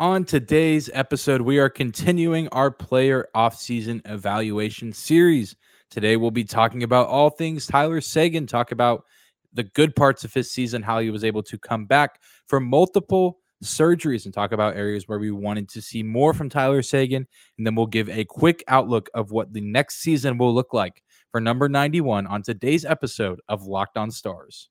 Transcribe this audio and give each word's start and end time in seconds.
On 0.00 0.24
today's 0.24 0.90
episode, 0.92 1.40
we 1.40 1.60
are 1.60 1.68
continuing 1.68 2.48
our 2.48 2.68
player 2.68 3.28
offseason 3.36 4.02
evaluation 4.10 4.92
series. 4.92 5.54
Today, 5.88 6.16
we'll 6.16 6.32
be 6.32 6.42
talking 6.42 6.82
about 6.82 7.06
all 7.06 7.30
things 7.30 7.68
Tyler 7.68 8.00
Seguin, 8.00 8.48
talk 8.48 8.72
about 8.72 9.04
the 9.52 9.62
good 9.62 9.94
parts 9.94 10.24
of 10.24 10.34
his 10.34 10.50
season, 10.50 10.82
how 10.82 10.98
he 10.98 11.10
was 11.10 11.22
able 11.22 11.44
to 11.44 11.56
come 11.56 11.86
back 11.86 12.20
from 12.48 12.64
multiple 12.64 13.38
surgeries, 13.62 14.24
and 14.24 14.34
talk 14.34 14.50
about 14.50 14.76
areas 14.76 15.06
where 15.06 15.20
we 15.20 15.30
wanted 15.30 15.68
to 15.68 15.80
see 15.80 16.02
more 16.02 16.34
from 16.34 16.48
Tyler 16.48 16.82
Seguin. 16.82 17.24
And 17.56 17.64
then 17.64 17.76
we'll 17.76 17.86
give 17.86 18.08
a 18.08 18.24
quick 18.24 18.64
outlook 18.66 19.08
of 19.14 19.30
what 19.30 19.52
the 19.52 19.60
next 19.60 20.00
season 20.00 20.38
will 20.38 20.52
look 20.52 20.74
like 20.74 21.04
for 21.30 21.40
number 21.40 21.68
91 21.68 22.26
on 22.26 22.42
today's 22.42 22.84
episode 22.84 23.40
of 23.48 23.68
Locked 23.68 23.96
On 23.96 24.10
Stars. 24.10 24.70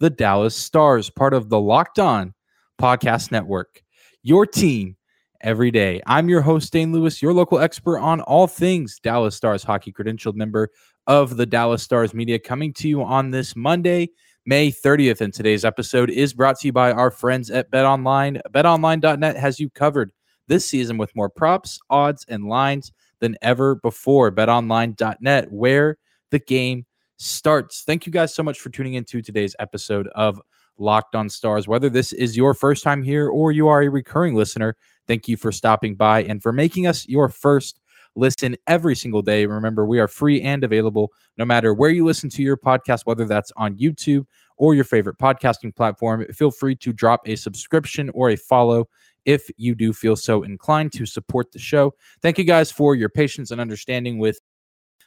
the 0.00 0.10
Dallas 0.10 0.54
Stars, 0.54 1.10
part 1.10 1.34
of 1.34 1.48
the 1.48 1.60
Locked 1.60 1.98
On 1.98 2.34
Podcast 2.80 3.32
Network. 3.32 3.82
Your 4.22 4.46
team 4.46 4.96
every 5.40 5.70
day. 5.70 6.00
I'm 6.06 6.28
your 6.28 6.40
host, 6.40 6.72
Dane 6.72 6.92
Lewis, 6.92 7.22
your 7.22 7.32
local 7.32 7.58
expert 7.58 7.98
on 7.98 8.20
all 8.22 8.46
things 8.46 8.98
Dallas 9.02 9.36
Stars 9.36 9.64
hockey, 9.64 9.92
credentialed 9.92 10.34
member 10.34 10.70
of 11.06 11.36
the 11.36 11.46
Dallas 11.46 11.82
Stars 11.82 12.14
Media, 12.14 12.38
coming 12.38 12.72
to 12.74 12.88
you 12.88 13.02
on 13.02 13.30
this 13.30 13.56
Monday, 13.56 14.10
May 14.46 14.70
30th. 14.70 15.20
And 15.20 15.32
today's 15.32 15.64
episode 15.64 16.10
is 16.10 16.32
brought 16.32 16.58
to 16.60 16.68
you 16.68 16.72
by 16.72 16.92
our 16.92 17.10
friends 17.10 17.50
at 17.50 17.70
BetOnline. 17.70 18.40
BetOnline.net 18.50 19.36
has 19.36 19.58
you 19.58 19.70
covered 19.70 20.12
this 20.46 20.64
season 20.66 20.96
with 20.96 21.14
more 21.14 21.30
props, 21.30 21.78
odds, 21.90 22.24
and 22.28 22.48
lines 22.48 22.92
than 23.20 23.36
ever 23.42 23.76
before. 23.76 24.30
BetOnline.net, 24.30 25.52
where 25.52 25.98
the 26.30 26.38
game 26.38 26.86
starts. 27.18 27.82
Thank 27.82 28.06
you 28.06 28.12
guys 28.12 28.34
so 28.34 28.42
much 28.42 28.60
for 28.60 28.70
tuning 28.70 28.94
into 28.94 29.20
today's 29.20 29.54
episode 29.58 30.08
of 30.14 30.40
Locked 30.78 31.14
on 31.14 31.28
Stars. 31.28 31.68
Whether 31.68 31.90
this 31.90 32.12
is 32.12 32.36
your 32.36 32.54
first 32.54 32.84
time 32.84 33.02
here 33.02 33.28
or 33.28 33.52
you 33.52 33.68
are 33.68 33.82
a 33.82 33.88
recurring 33.88 34.34
listener, 34.34 34.76
thank 35.06 35.28
you 35.28 35.36
for 35.36 35.52
stopping 35.52 35.96
by 35.96 36.22
and 36.22 36.42
for 36.42 36.52
making 36.52 36.86
us 36.86 37.06
your 37.08 37.28
first 37.28 37.80
listen 38.14 38.56
every 38.66 38.94
single 38.94 39.22
day. 39.22 39.46
Remember, 39.46 39.84
we 39.84 39.98
are 39.98 40.08
free 40.08 40.40
and 40.42 40.64
available 40.64 41.12
no 41.36 41.44
matter 41.44 41.74
where 41.74 41.90
you 41.90 42.04
listen 42.04 42.30
to 42.30 42.42
your 42.42 42.56
podcast, 42.56 43.02
whether 43.04 43.24
that's 43.24 43.52
on 43.56 43.76
YouTube 43.76 44.24
or 44.56 44.74
your 44.74 44.84
favorite 44.84 45.18
podcasting 45.18 45.74
platform. 45.74 46.24
Feel 46.32 46.50
free 46.50 46.76
to 46.76 46.92
drop 46.92 47.22
a 47.26 47.36
subscription 47.36 48.10
or 48.14 48.30
a 48.30 48.36
follow 48.36 48.88
if 49.24 49.50
you 49.56 49.74
do 49.74 49.92
feel 49.92 50.16
so 50.16 50.42
inclined 50.42 50.92
to 50.92 51.04
support 51.04 51.52
the 51.52 51.58
show. 51.58 51.94
Thank 52.22 52.38
you 52.38 52.44
guys 52.44 52.72
for 52.72 52.94
your 52.94 53.08
patience 53.08 53.50
and 53.50 53.60
understanding 53.60 54.18
with 54.18 54.40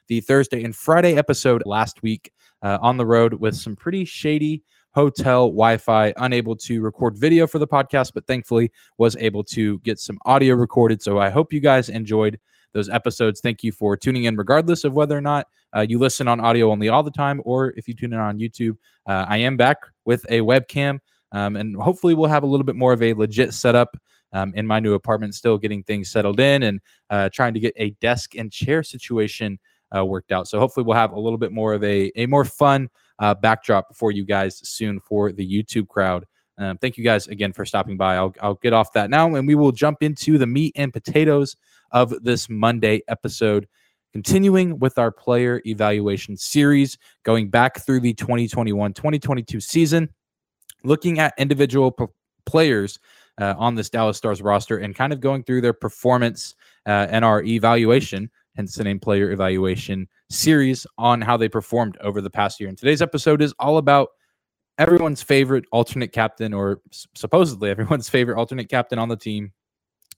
the 0.08 0.22
Thursday 0.22 0.64
and 0.64 0.76
Friday 0.76 1.16
episode 1.16 1.64
last 1.66 2.02
week 2.04 2.32
uh, 2.62 2.78
on 2.82 2.98
the 2.98 3.06
road 3.06 3.34
with 3.36 3.56
some 3.56 3.76
pretty 3.76 4.06
shady 4.06 4.64
hotel 4.94 5.48
Wi-Fi, 5.48 6.14
unable 6.18 6.56
to 6.56 6.82
record 6.82 7.18
video 7.18 7.48
for 7.48 7.60
the 7.60 7.68
podcast, 7.68 8.14
but 8.14 8.28
thankfully 8.28 8.72
was 8.98 9.16
able 9.18 9.44
to 9.46 9.80
get 9.80 10.00
some 10.00 10.18
audio 10.26 10.56
recorded. 10.56 11.02
So 11.02 11.20
I 11.20 11.30
hope 11.30 11.54
you 11.54 11.60
guys 11.60 11.90
enjoyed 11.90 12.40
those 12.74 12.90
episodes. 12.90 13.42
Thank 13.42 13.64
you 13.64 13.72
for 13.72 13.98
tuning 13.98 14.26
in, 14.26 14.36
regardless 14.36 14.84
of 14.84 14.94
whether 14.94 15.18
or 15.18 15.22
not 15.22 15.48
uh, 15.76 15.86
you 15.88 16.00
listen 16.00 16.28
on 16.28 16.40
audio 16.40 16.72
only 16.72 16.90
all 16.90 17.04
the 17.04 17.12
time 17.12 17.42
or 17.46 17.74
if 17.78 17.88
you 17.88 17.94
tune 17.94 18.14
in 18.14 18.20
on 18.20 18.40
YouTube. 18.40 18.78
Uh, 19.08 19.26
I 19.28 19.38
am 19.38 19.58
back 19.58 19.78
with 20.06 20.26
a 20.30 20.42
webcam, 20.42 21.00
um, 21.32 21.56
and 21.56 21.76
hopefully 21.76 22.14
we'll 22.14 22.30
have 22.30 22.44
a 22.44 22.48
little 22.48 22.66
bit 22.66 22.76
more 22.76 22.94
of 22.94 23.02
a 23.02 23.14
legit 23.14 23.54
setup. 23.54 23.98
Um, 24.34 24.54
in 24.56 24.66
my 24.66 24.80
new 24.80 24.94
apartment, 24.94 25.36
still 25.36 25.58
getting 25.58 25.84
things 25.84 26.10
settled 26.10 26.40
in 26.40 26.64
and 26.64 26.80
uh, 27.10 27.28
trying 27.34 27.54
to 27.54 27.60
get 27.60 27.74
a 27.76 27.90
desk 28.00 28.34
and 28.38 28.50
chair 28.50 28.82
situation 28.82 29.60
uh, 29.96 30.06
worked 30.06 30.32
out. 30.32 30.48
So 30.48 30.60
hopefully 30.60 30.86
we'll 30.86 30.98
have 30.98 31.12
a 31.12 31.20
little 31.20 31.38
bit 31.38 31.52
more 31.52 31.74
of 31.74 31.84
a 31.84 32.12
a 32.16 32.26
more 32.26 32.46
fun 32.46 32.90
uh, 33.20 33.34
backdrop 33.36 33.96
for 33.96 34.12
you 34.12 34.26
guys 34.26 34.68
soon 34.68 35.00
for 35.00 35.32
the 35.32 35.48
YouTube 35.48 35.88
crowd. 35.88 36.26
Um, 36.58 36.78
thank 36.78 36.98
you 36.98 37.04
guys 37.04 37.28
again 37.28 37.54
for 37.54 37.66
stopping 37.66 37.98
by. 37.98 38.16
I'll 38.16 38.34
I'll 38.42 38.56
get 38.56 38.74
off 38.74 38.94
that 38.94 39.10
now, 39.10 39.36
and 39.36 39.48
we 39.48 39.56
will 39.56 39.72
jump 39.72 40.04
into 40.04 40.38
the 40.38 40.48
meat 40.48 40.74
and 40.76 40.94
potatoes 40.94 41.56
of 41.92 42.14
this 42.24 42.50
Monday 42.50 43.02
episode. 43.08 43.68
Continuing 44.14 44.78
with 44.80 44.98
our 44.98 45.10
player 45.10 45.62
evaluation 45.66 46.36
series, 46.36 46.98
going 47.24 47.50
back 47.50 47.80
through 47.86 48.02
the 48.02 48.14
2021 48.14 48.94
2022 48.94 49.62
season, 49.62 50.10
looking 50.84 51.20
at 51.20 51.34
individual 51.38 51.92
p- 51.92 52.06
players 52.46 53.00
uh, 53.40 53.56
on 53.58 53.76
this 53.76 53.90
Dallas 53.90 54.18
Stars 54.18 54.42
roster 54.42 54.78
and 54.80 54.94
kind 54.94 55.14
of 55.14 55.22
going 55.22 55.44
through 55.44 55.62
their 55.62 55.74
performance 55.74 56.56
uh, 56.86 57.08
and 57.10 57.24
our 57.24 57.42
evaluation 57.44 58.30
hence 58.56 58.76
the 58.76 58.84
name 58.84 59.00
player 59.00 59.32
evaluation 59.32 60.08
series 60.30 60.86
on 60.98 61.22
how 61.22 61.38
they 61.38 61.50
performed 61.50 61.98
over 62.02 62.22
the 62.22 62.30
past 62.30 62.60
year. 62.60 62.70
And 62.70 62.78
today's 62.78 63.02
episode 63.02 63.42
is 63.42 63.54
all 63.60 63.78
about 63.78 64.10
everyone's 64.78 65.22
favorite 65.22 65.66
alternate 65.72 66.12
captain, 66.12 66.54
or 66.54 66.82
supposedly 67.16 67.70
everyone's 67.70 68.10
favorite 68.10 68.38
alternate 68.38 68.70
captain 68.70 69.00
on 69.00 69.10
the 69.10 69.18
team, 69.18 69.52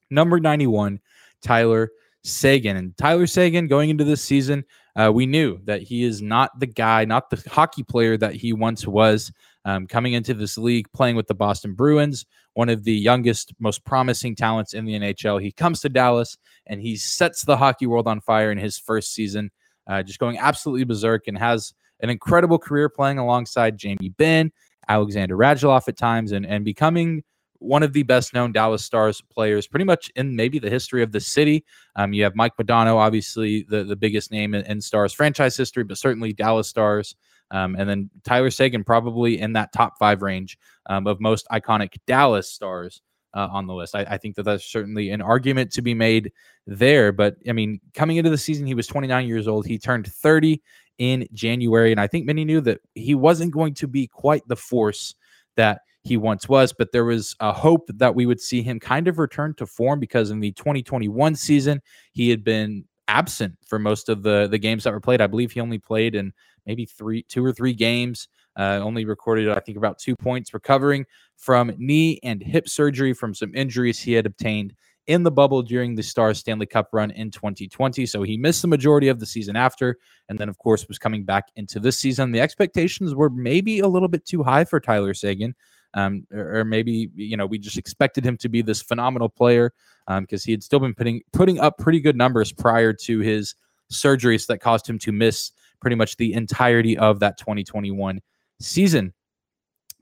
number 0.09 0.39
91, 0.39 0.99
Tyler 1.41 1.91
Seguin. 2.23 2.77
And 2.77 2.97
Tyler 2.97 3.27
Seguin, 3.27 3.67
going 3.67 3.89
into 3.89 4.03
this 4.03 4.23
season, 4.23 4.63
uh, 4.95 5.11
we 5.13 5.25
knew 5.25 5.59
that 5.65 5.81
he 5.81 6.03
is 6.03 6.21
not 6.21 6.57
the 6.59 6.67
guy, 6.67 7.05
not 7.05 7.29
the 7.29 7.43
hockey 7.49 7.83
player 7.83 8.17
that 8.17 8.35
he 8.35 8.53
once 8.53 8.87
was. 8.87 9.31
Um, 9.65 9.87
coming 9.87 10.13
into 10.13 10.33
this 10.33 10.57
league, 10.57 10.91
playing 10.93 11.15
with 11.15 11.27
the 11.27 11.33
Boston 11.33 11.73
Bruins, 11.73 12.25
one 12.53 12.69
of 12.69 12.83
the 12.83 12.93
youngest, 12.93 13.53
most 13.59 13.83
promising 13.85 14.35
talents 14.35 14.73
in 14.73 14.85
the 14.85 14.93
NHL. 14.93 15.41
He 15.41 15.51
comes 15.51 15.79
to 15.81 15.89
Dallas 15.89 16.37
and 16.67 16.81
he 16.81 16.95
sets 16.97 17.43
the 17.43 17.57
hockey 17.57 17.85
world 17.85 18.07
on 18.07 18.19
fire 18.21 18.51
in 18.51 18.57
his 18.57 18.77
first 18.77 19.13
season, 19.13 19.51
uh, 19.87 20.03
just 20.03 20.19
going 20.19 20.37
absolutely 20.37 20.83
berserk 20.83 21.27
and 21.27 21.37
has 21.37 21.73
an 22.01 22.09
incredible 22.09 22.59
career 22.59 22.89
playing 22.89 23.17
alongside 23.17 23.77
Jamie 23.77 24.13
Benn, 24.17 24.51
Alexander 24.87 25.37
Radulov 25.37 25.87
at 25.87 25.97
times, 25.97 26.33
and, 26.33 26.45
and 26.45 26.65
becoming 26.65 27.23
one 27.63 27.81
of 27.81 27.93
the 27.93 28.03
best 28.03 28.33
known 28.33 28.51
Dallas 28.51 28.83
Stars 28.83 29.21
players, 29.21 29.67
pretty 29.67 29.85
much 29.85 30.11
in 30.15 30.35
maybe 30.35 30.59
the 30.59 30.69
history 30.69 31.01
of 31.01 31.13
the 31.13 31.21
city. 31.21 31.63
Um, 31.95 32.11
you 32.11 32.23
have 32.23 32.35
Mike 32.35 32.57
Modano, 32.57 32.95
obviously 32.95 33.65
the, 33.69 33.85
the 33.85 33.95
biggest 33.95 34.31
name 34.31 34.53
in, 34.53 34.65
in 34.65 34.81
Stars 34.81 35.13
franchise 35.13 35.55
history, 35.55 35.85
but 35.85 35.97
certainly 35.97 36.33
Dallas 36.33 36.67
Stars. 36.67 37.15
Um, 37.53 37.75
and 37.77 37.87
then 37.87 38.09
Tyler 38.23 38.49
Seguin 38.49 38.83
probably 38.83 39.39
in 39.39 39.53
that 39.53 39.71
top 39.71 39.97
five 39.99 40.23
range 40.23 40.57
um, 40.87 41.07
of 41.07 41.21
most 41.21 41.47
iconic 41.51 41.95
Dallas 42.07 42.49
Stars 42.49 43.01
uh, 43.35 43.47
on 43.51 43.67
the 43.67 43.73
list. 43.73 43.95
I, 43.95 44.01
I, 44.01 44.17
think 44.17 44.35
that 44.35 44.43
that's 44.43 44.65
certainly 44.65 45.11
an 45.11 45.21
argument 45.21 45.71
to 45.73 45.81
be 45.81 45.93
made 45.93 46.31
there. 46.67 47.11
But 47.11 47.35
I 47.47 47.51
mean, 47.51 47.79
coming 47.93 48.17
into 48.17 48.29
the 48.29 48.37
season, 48.37 48.65
he 48.65 48.73
was 48.73 48.87
29 48.87 49.27
years 49.27 49.47
old. 49.47 49.65
He 49.65 49.77
turned 49.77 50.07
30 50.07 50.61
in 50.97 51.27
January, 51.33 51.91
and 51.91 52.01
I 52.01 52.07
think 52.07 52.25
many 52.25 52.43
knew 52.43 52.61
that 52.61 52.81
he 52.95 53.15
wasn't 53.15 53.51
going 53.51 53.73
to 53.75 53.87
be 53.87 54.07
quite 54.07 54.47
the 54.47 54.55
force 54.55 55.15
that 55.55 55.81
he 56.03 56.17
once 56.17 56.49
was, 56.49 56.73
but 56.73 56.91
there 56.91 57.05
was 57.05 57.35
a 57.39 57.53
hope 57.53 57.89
that 57.95 58.13
we 58.13 58.25
would 58.25 58.41
see 58.41 58.61
him 58.61 58.79
kind 58.79 59.07
of 59.07 59.19
return 59.19 59.53
to 59.55 59.65
form 59.65 59.99
because 59.99 60.31
in 60.31 60.39
the 60.39 60.51
2021 60.51 61.35
season, 61.35 61.81
he 62.11 62.29
had 62.29 62.43
been 62.43 62.83
absent 63.07 63.55
for 63.67 63.79
most 63.79 64.09
of 64.09 64.23
the 64.23 64.47
the 64.49 64.57
games 64.57 64.83
that 64.83 64.93
were 64.93 64.99
played. 64.99 65.21
I 65.21 65.27
believe 65.27 65.51
he 65.51 65.59
only 65.59 65.77
played 65.77 66.15
in 66.15 66.33
maybe 66.65 66.85
three, 66.85 67.23
two 67.23 67.43
or 67.45 67.53
three 67.53 67.73
games. 67.73 68.27
Uh, 68.57 68.79
only 68.83 69.03
recorded, 69.03 69.49
I 69.49 69.59
think, 69.59 69.77
about 69.77 69.97
two 69.97 70.15
points, 70.15 70.53
recovering 70.53 71.05
from 71.37 71.73
knee 71.77 72.19
and 72.23 72.41
hip 72.41 72.69
surgery 72.69 73.13
from 73.13 73.33
some 73.33 73.55
injuries 73.55 73.99
he 73.99 74.13
had 74.13 74.27
obtained 74.27 74.75
in 75.07 75.23
the 75.23 75.31
bubble 75.31 75.61
during 75.61 75.95
the 75.95 76.03
Stars 76.03 76.39
Stanley 76.39 76.65
Cup 76.65 76.89
run 76.93 77.11
in 77.11 77.29
2020. 77.31 78.05
So 78.05 78.23
he 78.23 78.37
missed 78.37 78.61
the 78.61 78.67
majority 78.67 79.09
of 79.09 79.19
the 79.19 79.25
season 79.25 79.55
after, 79.55 79.97
and 80.29 80.39
then, 80.39 80.49
of 80.49 80.57
course, 80.59 80.87
was 80.87 80.97
coming 80.97 81.23
back 81.23 81.45
into 81.55 81.79
this 81.79 81.97
season. 81.97 82.31
The 82.31 82.41
expectations 82.41 83.13
were 83.13 83.29
maybe 83.29 83.79
a 83.79 83.87
little 83.87 84.07
bit 84.07 84.25
too 84.25 84.43
high 84.43 84.65
for 84.65 84.79
Tyler 84.79 85.13
Seguin. 85.13 85.55
Um, 85.95 86.25
or, 86.33 86.63
maybe 86.63 87.11
you 87.13 87.37
know 87.37 87.45
we 87.45 87.59
just 87.59 87.77
expected 87.77 88.25
him 88.25 88.35
to 88.37 88.49
be 88.49 88.63
this 88.63 88.81
phenomenal 88.81 89.29
player 89.29 89.73
because 90.07 90.43
um, 90.43 90.45
he 90.45 90.51
had 90.51 90.63
still 90.63 90.79
been 90.79 90.95
putting 90.95 91.21
putting 91.33 91.59
up 91.59 91.77
pretty 91.77 91.99
good 91.99 92.15
numbers 92.15 92.51
prior 92.51 92.93
to 92.93 93.19
his 93.19 93.53
surgeries 93.91 94.47
that 94.47 94.59
caused 94.59 94.89
him 94.89 94.97
to 94.99 95.11
miss 95.11 95.51
pretty 95.83 95.95
much 95.95 96.17
the 96.17 96.33
entirety 96.33 96.97
of 96.97 97.19
that 97.19 97.37
2021 97.37 98.19
season. 98.59 99.13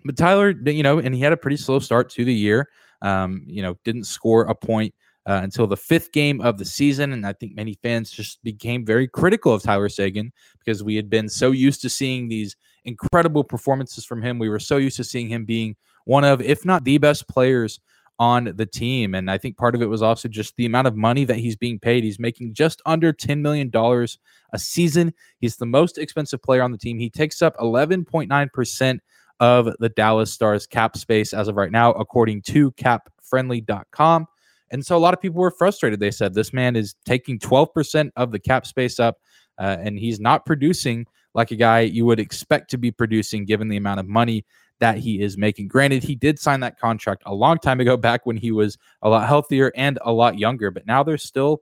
But 0.05 0.15
Tyler, 0.15 0.51
you 0.65 0.83
know, 0.83 0.99
and 0.99 1.13
he 1.13 1.21
had 1.21 1.33
a 1.33 1.37
pretty 1.37 1.57
slow 1.57 1.79
start 1.79 2.09
to 2.11 2.23
the 2.23 2.33
year. 2.33 2.69
Um, 3.01 3.43
you 3.45 3.61
know, 3.61 3.75
didn't 3.83 4.05
score 4.05 4.43
a 4.43 4.55
point 4.55 4.93
uh, 5.25 5.41
until 5.43 5.67
the 5.67 5.77
fifth 5.77 6.11
game 6.11 6.41
of 6.41 6.57
the 6.57 6.65
season. 6.65 7.13
And 7.13 7.25
I 7.25 7.33
think 7.33 7.55
many 7.55 7.77
fans 7.81 8.11
just 8.11 8.41
became 8.43 8.85
very 8.85 9.07
critical 9.07 9.53
of 9.53 9.63
Tyler 9.63 9.89
Seguin 9.89 10.31
because 10.59 10.83
we 10.83 10.95
had 10.95 11.09
been 11.09 11.29
so 11.29 11.51
used 11.51 11.81
to 11.81 11.89
seeing 11.89 12.27
these 12.27 12.55
incredible 12.85 13.43
performances 13.43 14.05
from 14.05 14.21
him. 14.21 14.39
We 14.39 14.49
were 14.49 14.59
so 14.59 14.77
used 14.77 14.97
to 14.97 15.03
seeing 15.03 15.29
him 15.29 15.45
being 15.45 15.75
one 16.05 16.23
of, 16.23 16.41
if 16.41 16.65
not 16.65 16.83
the 16.83 16.97
best 16.97 17.27
players 17.27 17.79
on 18.21 18.53
the 18.55 18.67
team. 18.67 19.15
And 19.15 19.31
I 19.31 19.39
think 19.39 19.57
part 19.57 19.73
of 19.73 19.81
it 19.81 19.87
was 19.87 20.03
also 20.03 20.27
just 20.27 20.55
the 20.55 20.67
amount 20.67 20.85
of 20.85 20.95
money 20.95 21.25
that 21.25 21.37
he's 21.37 21.55
being 21.55 21.79
paid. 21.79 22.03
He's 22.03 22.19
making 22.19 22.53
just 22.53 22.79
under 22.85 23.11
$10 23.11 23.39
million 23.39 23.71
a 24.53 24.59
season. 24.59 25.11
He's 25.39 25.57
the 25.57 25.65
most 25.65 25.97
expensive 25.97 26.39
player 26.43 26.61
on 26.61 26.71
the 26.71 26.77
team. 26.77 26.99
He 26.99 27.09
takes 27.09 27.41
up 27.41 27.57
11.9% 27.57 28.99
of 29.39 29.69
the 29.79 29.89
Dallas 29.89 30.31
Stars 30.31 30.67
cap 30.67 30.97
space 30.97 31.33
as 31.33 31.47
of 31.47 31.55
right 31.55 31.71
now, 31.71 31.93
according 31.93 32.43
to 32.43 32.71
capfriendly.com. 32.73 34.27
And 34.69 34.85
so 34.85 34.95
a 34.95 34.99
lot 34.99 35.15
of 35.15 35.19
people 35.19 35.41
were 35.41 35.49
frustrated. 35.49 35.99
They 35.99 36.11
said 36.11 36.35
this 36.35 36.53
man 36.53 36.75
is 36.75 36.93
taking 37.07 37.39
12% 37.39 38.11
of 38.17 38.31
the 38.31 38.39
cap 38.39 38.67
space 38.67 38.99
up, 38.99 39.17
uh, 39.57 39.77
and 39.79 39.97
he's 39.97 40.19
not 40.19 40.45
producing 40.45 41.07
like 41.33 41.49
a 41.49 41.55
guy 41.55 41.79
you 41.79 42.05
would 42.05 42.19
expect 42.19 42.69
to 42.69 42.77
be 42.77 42.91
producing 42.91 43.45
given 43.45 43.67
the 43.67 43.77
amount 43.77 43.99
of 43.99 44.07
money 44.07 44.45
that 44.81 44.97
he 44.97 45.21
is 45.21 45.37
making. 45.37 45.69
Granted, 45.69 46.03
he 46.03 46.15
did 46.15 46.37
sign 46.39 46.59
that 46.59 46.79
contract 46.79 47.23
a 47.25 47.33
long 47.33 47.57
time 47.57 47.79
ago, 47.79 47.95
back 47.95 48.25
when 48.25 48.35
he 48.35 48.51
was 48.51 48.77
a 49.01 49.09
lot 49.09 49.27
healthier 49.27 49.71
and 49.75 49.97
a 50.01 50.11
lot 50.11 50.37
younger, 50.37 50.71
but 50.71 50.85
now 50.85 51.03
there's 51.03 51.23
still 51.23 51.61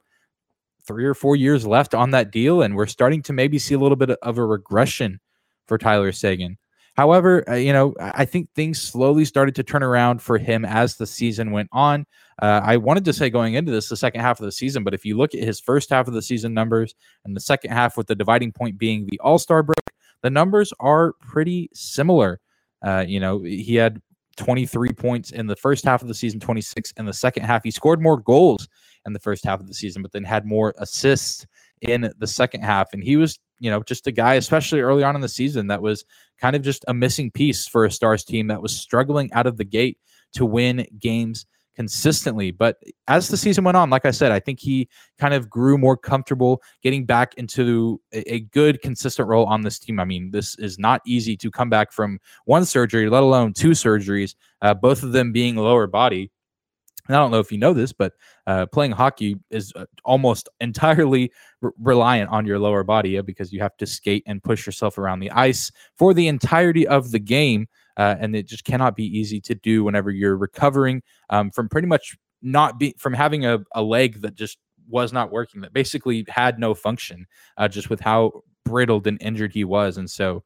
three 0.87 1.05
or 1.05 1.13
four 1.13 1.35
years 1.35 1.67
left 1.67 1.93
on 1.93 2.11
that 2.11 2.31
deal, 2.31 2.63
and 2.63 2.75
we're 2.75 2.87
starting 2.87 3.21
to 3.23 3.33
maybe 3.33 3.59
see 3.59 3.75
a 3.75 3.79
little 3.79 3.97
bit 3.97 4.09
of 4.09 4.37
a 4.39 4.45
regression 4.45 5.19
for 5.67 5.77
Tyler 5.77 6.11
Seguin. 6.11 6.57
However, 6.95 7.47
uh, 7.49 7.55
you 7.55 7.71
know, 7.71 7.93
I 7.99 8.25
think 8.25 8.49
things 8.55 8.81
slowly 8.81 9.23
started 9.23 9.53
to 9.55 9.63
turn 9.63 9.83
around 9.83 10.21
for 10.21 10.37
him 10.37 10.65
as 10.65 10.95
the 10.95 11.05
season 11.05 11.51
went 11.51 11.69
on. 11.71 12.05
Uh, 12.41 12.61
I 12.63 12.77
wanted 12.77 13.05
to 13.05 13.13
say 13.13 13.29
going 13.29 13.53
into 13.53 13.71
this, 13.71 13.87
the 13.89 13.95
second 13.95 14.21
half 14.21 14.39
of 14.39 14.45
the 14.45 14.51
season, 14.51 14.83
but 14.83 14.93
if 14.93 15.05
you 15.05 15.15
look 15.15 15.35
at 15.35 15.43
his 15.43 15.59
first 15.59 15.89
half 15.91 16.07
of 16.07 16.13
the 16.13 16.21
season 16.21 16.53
numbers 16.53 16.95
and 17.23 17.35
the 17.35 17.41
second 17.41 17.71
half, 17.71 17.95
with 17.95 18.07
the 18.07 18.15
dividing 18.15 18.51
point 18.51 18.77
being 18.77 19.05
the 19.05 19.19
All 19.19 19.37
Star 19.39 19.61
break, 19.61 19.75
the 20.23 20.29
numbers 20.29 20.73
are 20.79 21.13
pretty 21.21 21.69
similar. 21.73 22.39
Uh, 22.81 23.03
you 23.07 23.19
know, 23.19 23.41
he 23.41 23.75
had 23.75 24.01
23 24.37 24.93
points 24.93 25.31
in 25.31 25.47
the 25.47 25.55
first 25.55 25.83
half 25.83 26.01
of 26.01 26.07
the 26.07 26.13
season, 26.13 26.39
26 26.39 26.93
in 26.97 27.05
the 27.05 27.13
second 27.13 27.43
half. 27.43 27.63
He 27.63 27.71
scored 27.71 28.01
more 28.01 28.17
goals 28.17 28.67
in 29.05 29.13
the 29.13 29.19
first 29.19 29.43
half 29.43 29.59
of 29.59 29.67
the 29.67 29.73
season, 29.73 30.01
but 30.01 30.11
then 30.11 30.23
had 30.23 30.45
more 30.45 30.73
assists 30.77 31.45
in 31.81 32.11
the 32.17 32.27
second 32.27 32.61
half. 32.61 32.93
And 32.93 33.03
he 33.03 33.17
was, 33.17 33.37
you 33.59 33.69
know, 33.69 33.83
just 33.83 34.07
a 34.07 34.11
guy, 34.11 34.35
especially 34.35 34.79
early 34.79 35.03
on 35.03 35.15
in 35.15 35.21
the 35.21 35.29
season, 35.29 35.67
that 35.67 35.81
was 35.81 36.05
kind 36.39 36.55
of 36.55 36.61
just 36.61 36.85
a 36.87 36.93
missing 36.93 37.31
piece 37.31 37.67
for 37.67 37.85
a 37.85 37.91
Stars 37.91 38.23
team 38.23 38.47
that 38.47 38.61
was 38.61 38.75
struggling 38.75 39.31
out 39.33 39.47
of 39.47 39.57
the 39.57 39.65
gate 39.65 39.97
to 40.33 40.45
win 40.45 40.85
games 40.99 41.45
consistently. 41.79 42.51
But 42.51 42.75
as 43.07 43.29
the 43.29 43.37
season 43.37 43.63
went 43.63 43.77
on, 43.77 43.89
like 43.89 44.05
I 44.05 44.11
said, 44.11 44.33
I 44.33 44.39
think 44.41 44.59
he 44.59 44.89
kind 45.17 45.33
of 45.33 45.49
grew 45.49 45.77
more 45.77 45.95
comfortable 45.95 46.61
getting 46.83 47.05
back 47.05 47.35
into 47.35 48.01
a, 48.11 48.41
good, 48.51 48.81
consistent 48.81 49.29
role 49.29 49.45
on 49.45 49.61
this 49.61 49.79
team. 49.79 49.97
I 49.97 50.03
mean, 50.03 50.29
this 50.31 50.55
is 50.55 50.77
not 50.77 50.99
easy 51.05 51.37
to 51.37 51.49
come 51.49 51.69
back 51.69 51.93
from 51.93 52.19
one 52.43 52.65
surgery, 52.65 53.09
let 53.09 53.23
alone 53.23 53.53
two 53.53 53.69
surgeries, 53.69 54.35
uh, 54.61 54.73
both 54.73 55.03
of 55.03 55.13
them 55.13 55.31
being 55.31 55.55
lower 55.55 55.87
body. 55.87 56.29
And 57.07 57.15
I 57.15 57.19
don't 57.21 57.31
know 57.31 57.39
if 57.39 57.49
you 57.49 57.57
know 57.57 57.71
this, 57.71 57.93
but 57.93 58.11
uh, 58.45 58.65
playing 58.65 58.91
hockey 58.91 59.37
is 59.49 59.71
uh, 59.77 59.85
almost 60.03 60.49
entirely 60.59 61.31
re- 61.61 61.71
reliant 61.79 62.29
on 62.29 62.45
your 62.45 62.59
lower 62.59 62.83
body 62.83 63.21
because 63.21 63.53
you 63.53 63.61
have 63.61 63.77
to 63.77 63.85
skate 63.85 64.23
and 64.27 64.43
push 64.43 64.65
yourself 64.65 64.97
around 64.97 65.21
the 65.21 65.31
ice 65.31 65.71
for 65.97 66.13
the 66.13 66.27
entirety 66.27 66.85
of 66.85 67.11
the 67.11 67.19
game. 67.19 67.69
Uh, 67.99 68.15
and 68.21 68.33
it 68.33 68.47
just 68.47 68.63
cannot 68.63 68.95
be 68.95 69.03
easy 69.05 69.41
to 69.41 69.53
do 69.53 69.83
whenever 69.83 70.09
you're 70.09 70.37
recovering 70.37 71.03
um, 71.29 71.51
from 71.51 71.67
pretty 71.67 71.87
much 71.87 72.15
not 72.41 72.79
be 72.79 72.95
from 72.97 73.13
having 73.13 73.45
a, 73.45 73.59
a 73.75 73.81
leg 73.83 74.21
that 74.21 74.35
just 74.35 74.57
was 74.87 75.11
not 75.11 75.31
working, 75.31 75.59
that 75.59 75.73
basically 75.73 76.25
had 76.29 76.57
no 76.59 76.73
function, 76.73 77.27
uh, 77.57 77.67
just 77.67 77.89
with 77.89 77.99
how 77.99 78.31
brittled 78.63 79.05
and 79.05 79.21
injured 79.21 79.51
he 79.51 79.65
was. 79.65 79.97
And 79.97 80.09
so 80.09 80.43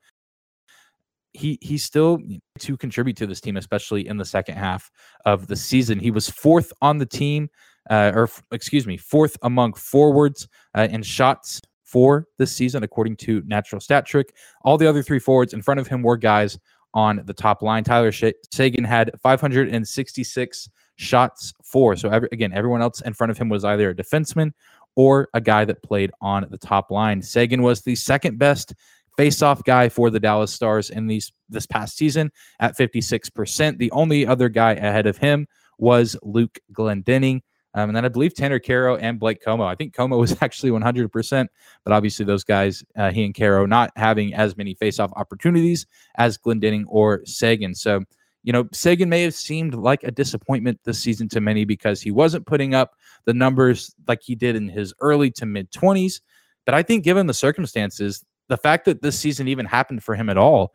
he 1.34 1.60
he's 1.62 1.84
still 1.84 2.18
to 2.58 2.76
contribute 2.76 3.18
to 3.18 3.28
this 3.28 3.40
team, 3.40 3.56
especially 3.56 4.08
in 4.08 4.18
the 4.18 4.26
second 4.26 4.56
half 4.56 4.90
of 5.26 5.46
the 5.46 5.56
season. 5.56 6.00
He 6.00 6.10
was 6.10 6.28
fourth 6.28 6.74
on 6.82 6.98
the 6.98 7.06
team, 7.06 7.50
uh, 7.88 8.14
or 8.16 8.24
f- 8.24 8.44
excuse 8.52 8.88
me, 8.88 8.98
fourth 8.98 9.38
among 9.44 9.74
forwards 9.74 10.48
uh, 10.76 10.88
in 10.90 11.04
shots 11.04 11.62
for 11.84 12.26
this 12.40 12.52
season, 12.52 12.82
according 12.82 13.16
to 13.18 13.44
Natural 13.46 13.80
Stat 13.80 14.08
Trick. 14.08 14.34
All 14.64 14.80
the 14.80 14.88
other 14.88 15.04
three 15.04 15.20
forwards 15.20 15.54
in 15.54 15.62
front 15.62 15.80
of 15.80 15.88
him 15.88 16.02
were 16.02 16.18
guys 16.18 16.58
on 16.94 17.22
the 17.26 17.34
top 17.34 17.62
line. 17.62 17.84
Tyler 17.84 18.12
Seguin 18.12 18.84
had 18.84 19.12
566 19.22 20.70
shots 20.96 21.54
for. 21.64 21.96
So 21.96 22.10
every, 22.10 22.30
again, 22.32 22.54
everyone 22.54 22.82
else 22.82 23.02
in 23.02 23.14
front 23.14 23.32
of 23.32 23.38
him 23.38 23.50
was 23.50 23.64
either 23.64 23.90
a 23.90 23.96
defenseman 23.96 24.52
or 24.96 25.28
a 25.34 25.42
guy 25.42 25.66
that 25.66 25.82
played 25.82 26.12
on 26.22 26.46
the 26.50 26.58
top 26.58 26.92
line. 26.92 27.22
Seguin 27.22 27.64
was 27.64 27.82
the 27.82 27.96
second 27.96 28.38
best 28.38 28.74
face-off 29.18 29.64
guy 29.64 29.90
for 29.90 30.10
the 30.10 30.20
Dallas 30.20 30.54
Stars 30.54 30.90
in 30.90 31.08
these 31.08 31.32
this 31.50 31.66
past 31.66 31.98
season 31.98 32.32
at 32.60 32.78
56%. 32.78 33.78
The 33.78 33.92
only 33.92 34.26
other 34.26 34.50
guy 34.50 34.74
ahead 34.74 35.08
of 35.08 35.18
him 35.18 35.48
was 35.78 36.16
Luke 36.24 36.60
Glendening. 36.74 37.42
Um, 37.76 37.90
and 37.90 37.96
then 37.96 38.06
I 38.06 38.10
believe 38.10 38.36
Tanner 38.36 38.60
Kero 38.60 38.98
and 39.02 39.20
Blake 39.20 39.44
Comeau. 39.44 39.66
I 39.66 39.76
think 39.76 39.96
Comeau 39.96 40.20
was 40.20 40.38
actually 40.42 40.72
100%, 40.72 41.48
but 41.84 41.94
obviously 41.94 42.26
those 42.26 42.44
guys, 42.44 42.84
uh, 42.96 43.12
he 43.12 43.26
and 43.26 43.34
Kero, 43.34 43.68
not 43.68 43.92
having 43.96 44.34
as 44.34 44.56
many 44.56 44.76
face-off 44.76 45.12
opportunities 45.16 45.86
as 46.16 46.38
Glendening 46.38 46.86
or 46.88 47.22
Seguin. 47.26 47.74
So, 47.74 48.02
you 48.44 48.54
know, 48.54 48.68
Seguin 48.72 49.10
may 49.10 49.24
have 49.24 49.34
seemed 49.34 49.74
like 49.74 50.04
a 50.04 50.12
disappointment 50.12 50.80
this 50.84 51.00
season 51.00 51.30
to 51.30 51.42
many 51.42 51.66
because 51.66 52.02
he 52.02 52.12
wasn't 52.12 52.46
putting 52.46 52.76
up 52.76 52.96
the 53.26 53.34
numbers 53.34 53.96
like 54.08 54.22
he 54.22 54.36
did 54.36 54.56
in 54.56 54.68
his 54.68 54.94
early 55.00 55.32
to 55.32 55.46
mid 55.46 55.72
20s. 55.72 56.22
But 56.66 56.76
I 56.76 56.84
think, 56.84 57.04
given 57.04 57.28
the 57.28 57.34
circumstances, 57.34 58.24
the 58.50 58.58
fact 58.58 58.86
that 58.86 59.02
this 59.02 59.20
season 59.20 59.48
even 59.48 59.66
happened 59.66 60.04
for 60.04 60.16
him 60.16 60.30
at 60.30 60.38
all 60.38 60.74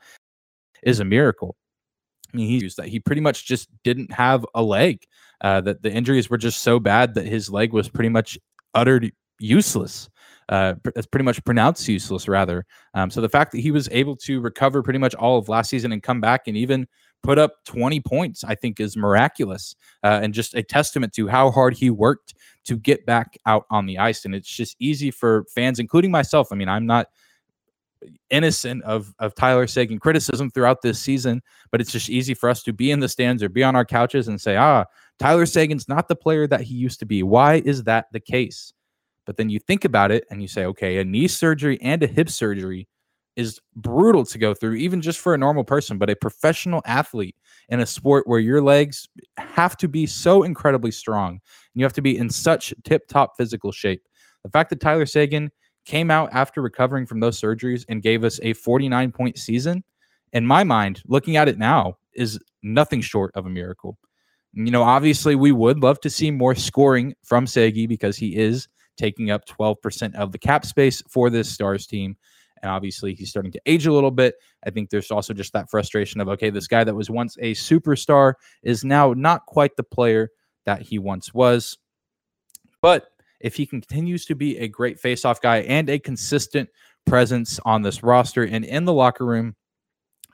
is 0.82 1.00
a 1.00 1.04
miracle. 1.04 1.56
I 2.32 2.36
mean, 2.36 2.48
he 2.48 2.58
used 2.58 2.76
that 2.76 2.88
he 2.88 3.00
pretty 3.00 3.20
much 3.20 3.46
just 3.46 3.68
didn't 3.84 4.12
have 4.12 4.44
a 4.54 4.62
leg. 4.62 5.04
Uh, 5.40 5.60
that 5.60 5.82
the 5.82 5.92
injuries 5.92 6.28
were 6.28 6.36
just 6.36 6.62
so 6.62 6.80
bad 6.80 7.14
that 7.14 7.24
his 7.24 7.48
leg 7.48 7.72
was 7.72 7.88
pretty 7.88 8.08
much 8.08 8.36
uttered 8.74 9.12
useless. 9.38 10.10
Uh, 10.48 10.74
it's 10.96 11.06
pretty 11.06 11.24
much 11.24 11.44
pronounced 11.44 11.86
useless, 11.86 12.26
rather. 12.26 12.64
Um, 12.94 13.10
so 13.10 13.20
the 13.20 13.28
fact 13.28 13.52
that 13.52 13.60
he 13.60 13.70
was 13.70 13.88
able 13.92 14.16
to 14.16 14.40
recover 14.40 14.82
pretty 14.82 14.98
much 14.98 15.14
all 15.14 15.38
of 15.38 15.48
last 15.48 15.70
season 15.70 15.92
and 15.92 16.02
come 16.02 16.20
back 16.20 16.48
and 16.48 16.56
even 16.56 16.88
put 17.22 17.38
up 17.38 17.52
20 17.66 18.00
points, 18.00 18.44
I 18.44 18.54
think 18.54 18.80
is 18.80 18.96
miraculous 18.96 19.76
uh, 20.02 20.20
and 20.22 20.32
just 20.32 20.54
a 20.54 20.62
testament 20.62 21.12
to 21.14 21.28
how 21.28 21.50
hard 21.50 21.74
he 21.74 21.90
worked 21.90 22.34
to 22.64 22.76
get 22.76 23.04
back 23.06 23.38
out 23.46 23.66
on 23.70 23.86
the 23.86 23.98
ice. 23.98 24.24
And 24.24 24.34
it's 24.34 24.48
just 24.48 24.76
easy 24.78 25.10
for 25.10 25.44
fans, 25.54 25.78
including 25.78 26.10
myself. 26.10 26.48
I 26.50 26.56
mean, 26.56 26.68
I'm 26.68 26.86
not 26.86 27.08
innocent 28.30 28.82
of 28.84 29.14
of 29.18 29.34
Tyler 29.34 29.66
Seguin 29.66 29.98
criticism 29.98 30.50
throughout 30.50 30.82
this 30.82 31.00
season, 31.00 31.42
but 31.70 31.80
it's 31.80 31.92
just 31.92 32.10
easy 32.10 32.34
for 32.34 32.48
us 32.48 32.62
to 32.62 32.72
be 32.72 32.90
in 32.90 33.00
the 33.00 33.08
stands 33.08 33.42
or 33.42 33.48
be 33.48 33.64
on 33.64 33.76
our 33.76 33.84
couches 33.84 34.28
and 34.28 34.40
say, 34.40 34.56
ah, 34.56 34.84
Tyler 35.18 35.46
Seguin's 35.46 35.88
not 35.88 36.08
the 36.08 36.16
player 36.16 36.46
that 36.46 36.62
he 36.62 36.74
used 36.74 37.00
to 37.00 37.06
be. 37.06 37.22
Why 37.22 37.62
is 37.64 37.84
that 37.84 38.06
the 38.12 38.20
case? 38.20 38.72
But 39.26 39.36
then 39.36 39.50
you 39.50 39.58
think 39.58 39.84
about 39.84 40.10
it 40.10 40.24
and 40.30 40.40
you 40.40 40.48
say, 40.48 40.64
okay, 40.66 40.98
a 40.98 41.04
knee 41.04 41.28
surgery 41.28 41.78
and 41.82 42.02
a 42.02 42.06
hip 42.06 42.30
surgery 42.30 42.88
is 43.36 43.60
brutal 43.76 44.24
to 44.24 44.38
go 44.38 44.52
through, 44.52 44.74
even 44.74 45.00
just 45.00 45.20
for 45.20 45.32
a 45.32 45.38
normal 45.38 45.62
person, 45.62 45.96
but 45.96 46.10
a 46.10 46.16
professional 46.16 46.82
athlete 46.86 47.36
in 47.68 47.78
a 47.78 47.86
sport 47.86 48.26
where 48.26 48.40
your 48.40 48.60
legs 48.60 49.08
have 49.36 49.76
to 49.76 49.86
be 49.86 50.06
so 50.06 50.42
incredibly 50.42 50.90
strong 50.90 51.32
and 51.32 51.40
you 51.74 51.84
have 51.84 51.92
to 51.92 52.02
be 52.02 52.18
in 52.18 52.28
such 52.28 52.74
tip 52.82 53.06
top 53.06 53.36
physical 53.36 53.70
shape. 53.70 54.02
The 54.42 54.50
fact 54.50 54.70
that 54.70 54.80
Tyler 54.80 55.06
Seguin 55.06 55.52
came 55.88 56.10
out 56.10 56.28
after 56.32 56.60
recovering 56.60 57.06
from 57.06 57.18
those 57.18 57.40
surgeries 57.40 57.84
and 57.88 58.02
gave 58.02 58.22
us 58.22 58.38
a 58.42 58.52
49 58.52 59.10
point 59.10 59.38
season, 59.38 59.82
in 60.32 60.46
my 60.46 60.62
mind, 60.62 61.02
looking 61.06 61.36
at 61.36 61.48
it 61.48 61.58
now, 61.58 61.96
is 62.14 62.38
nothing 62.62 63.00
short 63.00 63.32
of 63.34 63.46
a 63.46 63.48
miracle. 63.48 63.98
You 64.52 64.70
know, 64.70 64.82
obviously, 64.82 65.34
we 65.34 65.50
would 65.50 65.80
love 65.80 66.00
to 66.00 66.10
see 66.10 66.30
more 66.30 66.54
scoring 66.54 67.14
from 67.24 67.46
Segi 67.46 67.88
because 67.88 68.16
he 68.16 68.36
is 68.36 68.68
taking 68.96 69.30
up 69.30 69.46
12% 69.46 70.14
of 70.16 70.32
the 70.32 70.38
cap 70.38 70.66
space 70.66 71.02
for 71.08 71.30
this 71.30 71.48
Stars 71.48 71.86
team. 71.86 72.16
And 72.62 72.70
obviously, 72.70 73.14
he's 73.14 73.30
starting 73.30 73.52
to 73.52 73.60
age 73.64 73.86
a 73.86 73.92
little 73.92 74.10
bit. 74.10 74.34
I 74.66 74.70
think 74.70 74.90
there's 74.90 75.10
also 75.10 75.32
just 75.32 75.52
that 75.54 75.70
frustration 75.70 76.20
of, 76.20 76.28
okay, 76.28 76.50
this 76.50 76.66
guy 76.66 76.84
that 76.84 76.94
was 76.94 77.08
once 77.08 77.36
a 77.40 77.54
superstar 77.54 78.34
is 78.62 78.84
now 78.84 79.14
not 79.14 79.46
quite 79.46 79.76
the 79.76 79.84
player 79.84 80.30
that 80.66 80.82
he 80.82 80.98
once 80.98 81.32
was. 81.32 81.78
But 82.82 83.06
if 83.40 83.54
he 83.54 83.66
continues 83.66 84.24
to 84.26 84.34
be 84.34 84.58
a 84.58 84.68
great 84.68 85.00
faceoff 85.00 85.40
guy 85.40 85.58
and 85.58 85.88
a 85.88 85.98
consistent 85.98 86.68
presence 87.06 87.58
on 87.64 87.82
this 87.82 88.02
roster 88.02 88.44
and 88.44 88.64
in 88.64 88.84
the 88.84 88.92
locker 88.92 89.24
room, 89.24 89.54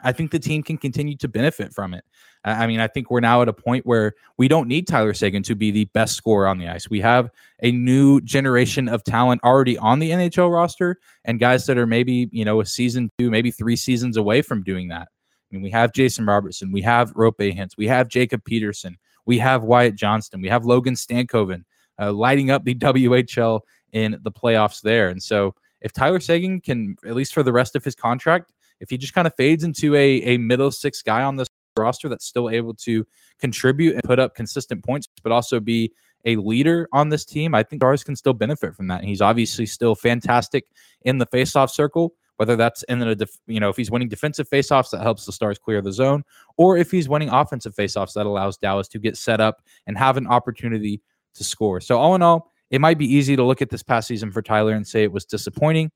I 0.02 0.12
think 0.12 0.30
the 0.30 0.38
team 0.38 0.62
can 0.62 0.76
continue 0.76 1.16
to 1.18 1.28
benefit 1.28 1.72
from 1.72 1.94
it. 1.94 2.04
I 2.44 2.66
mean, 2.66 2.78
I 2.78 2.88
think 2.88 3.10
we're 3.10 3.20
now 3.20 3.40
at 3.40 3.48
a 3.48 3.54
point 3.54 3.86
where 3.86 4.12
we 4.36 4.48
don't 4.48 4.68
need 4.68 4.86
Tyler 4.86 5.14
Seguin 5.14 5.42
to 5.44 5.54
be 5.54 5.70
the 5.70 5.86
best 5.86 6.14
scorer 6.14 6.46
on 6.46 6.58
the 6.58 6.68
ice. 6.68 6.90
We 6.90 7.00
have 7.00 7.30
a 7.62 7.72
new 7.72 8.20
generation 8.20 8.86
of 8.86 9.02
talent 9.02 9.42
already 9.42 9.78
on 9.78 9.98
the 9.98 10.10
NHL 10.10 10.52
roster 10.52 10.98
and 11.24 11.40
guys 11.40 11.64
that 11.66 11.78
are 11.78 11.86
maybe, 11.86 12.28
you 12.32 12.44
know, 12.44 12.60
a 12.60 12.66
season 12.66 13.10
two, 13.18 13.30
maybe 13.30 13.50
three 13.50 13.76
seasons 13.76 14.18
away 14.18 14.42
from 14.42 14.62
doing 14.62 14.88
that. 14.88 15.08
I 15.08 15.56
mean, 15.56 15.62
we 15.62 15.70
have 15.70 15.94
Jason 15.94 16.26
Robertson, 16.26 16.70
we 16.70 16.82
have 16.82 17.14
Roope 17.14 17.56
Hintz, 17.56 17.78
we 17.78 17.86
have 17.86 18.08
Jacob 18.08 18.44
Peterson, 18.44 18.98
we 19.24 19.38
have 19.38 19.62
Wyatt 19.62 19.94
Johnston, 19.94 20.42
we 20.42 20.48
have 20.48 20.66
Logan 20.66 20.94
Stankoven 20.94 21.64
uh, 22.00 22.12
lighting 22.12 22.50
up 22.50 22.64
the 22.64 22.74
WHL 22.74 23.60
in 23.92 24.18
the 24.22 24.32
playoffs 24.32 24.80
there. 24.82 25.08
And 25.08 25.22
so 25.22 25.54
if 25.80 25.92
Tyler 25.92 26.20
Seguin 26.20 26.60
can, 26.60 26.96
at 27.06 27.14
least 27.14 27.34
for 27.34 27.42
the 27.42 27.52
rest 27.52 27.76
of 27.76 27.84
his 27.84 27.94
contract, 27.94 28.52
if 28.80 28.90
he 28.90 28.98
just 28.98 29.14
kind 29.14 29.26
of 29.26 29.34
fades 29.36 29.64
into 29.64 29.94
a, 29.94 30.22
a 30.22 30.38
middle 30.38 30.70
six 30.70 31.02
guy 31.02 31.22
on 31.22 31.36
this 31.36 31.48
roster 31.76 32.08
that's 32.08 32.26
still 32.26 32.50
able 32.50 32.74
to 32.74 33.06
contribute 33.38 33.94
and 33.94 34.02
put 34.04 34.18
up 34.18 34.34
consistent 34.34 34.84
points, 34.84 35.08
but 35.22 35.32
also 35.32 35.60
be 35.60 35.92
a 36.24 36.36
leader 36.36 36.88
on 36.92 37.08
this 37.08 37.24
team, 37.24 37.54
I 37.54 37.62
think 37.62 37.80
Stars 37.80 38.04
can 38.04 38.16
still 38.16 38.32
benefit 38.32 38.74
from 38.74 38.88
that. 38.88 39.00
And 39.00 39.08
he's 39.08 39.20
obviously 39.20 39.66
still 39.66 39.94
fantastic 39.94 40.64
in 41.02 41.18
the 41.18 41.26
faceoff 41.26 41.70
circle, 41.70 42.14
whether 42.36 42.56
that's 42.56 42.82
in 42.84 42.98
the, 42.98 43.14
def- 43.14 43.38
you 43.46 43.60
know, 43.60 43.68
if 43.68 43.76
he's 43.76 43.90
winning 43.90 44.08
defensive 44.08 44.48
faceoffs, 44.48 44.90
that 44.90 45.02
helps 45.02 45.26
the 45.26 45.32
Stars 45.32 45.58
clear 45.58 45.82
the 45.82 45.92
zone, 45.92 46.24
or 46.56 46.76
if 46.76 46.90
he's 46.90 47.08
winning 47.08 47.28
offensive 47.28 47.74
faceoffs, 47.74 48.14
that 48.14 48.26
allows 48.26 48.56
Dallas 48.56 48.88
to 48.88 48.98
get 48.98 49.16
set 49.16 49.40
up 49.40 49.62
and 49.86 49.98
have 49.98 50.16
an 50.16 50.26
opportunity 50.26 51.02
to 51.34 51.44
score. 51.44 51.80
So, 51.80 51.98
all 51.98 52.14
in 52.14 52.22
all, 52.22 52.50
it 52.70 52.80
might 52.80 52.98
be 52.98 53.12
easy 53.12 53.36
to 53.36 53.44
look 53.44 53.62
at 53.62 53.70
this 53.70 53.82
past 53.82 54.08
season 54.08 54.30
for 54.30 54.42
Tyler 54.42 54.72
and 54.72 54.86
say 54.86 55.02
it 55.02 55.12
was 55.12 55.24
disappointing, 55.24 55.90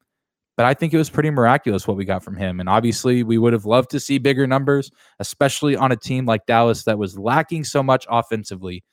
but 0.57 0.67
I 0.67 0.75
think 0.75 0.93
it 0.93 0.99
was 0.99 1.11
pretty 1.11 1.31
miraculous 1.31 1.87
what 1.87 1.97
we 1.97 2.05
got 2.05 2.23
from 2.23 2.37
him. 2.37 2.61
And 2.61 2.69
obviously, 2.69 3.23
we 3.23 3.39
would 3.39 3.53
have 3.53 3.65
loved 3.65 3.91
to 3.91 4.01
see 4.01 4.19
bigger 4.19 4.47
numbers, 4.47 4.91
especially 5.19 5.77
on 5.77 5.93
a 5.93 5.97
team 5.97 6.27
like 6.27 6.47
Dallas 6.47 6.85
that 6.85 6.99
was 6.99 7.19
lacking 7.19 7.65
so 7.65 7.83
much 7.83 8.07
offensively. 8.11 8.85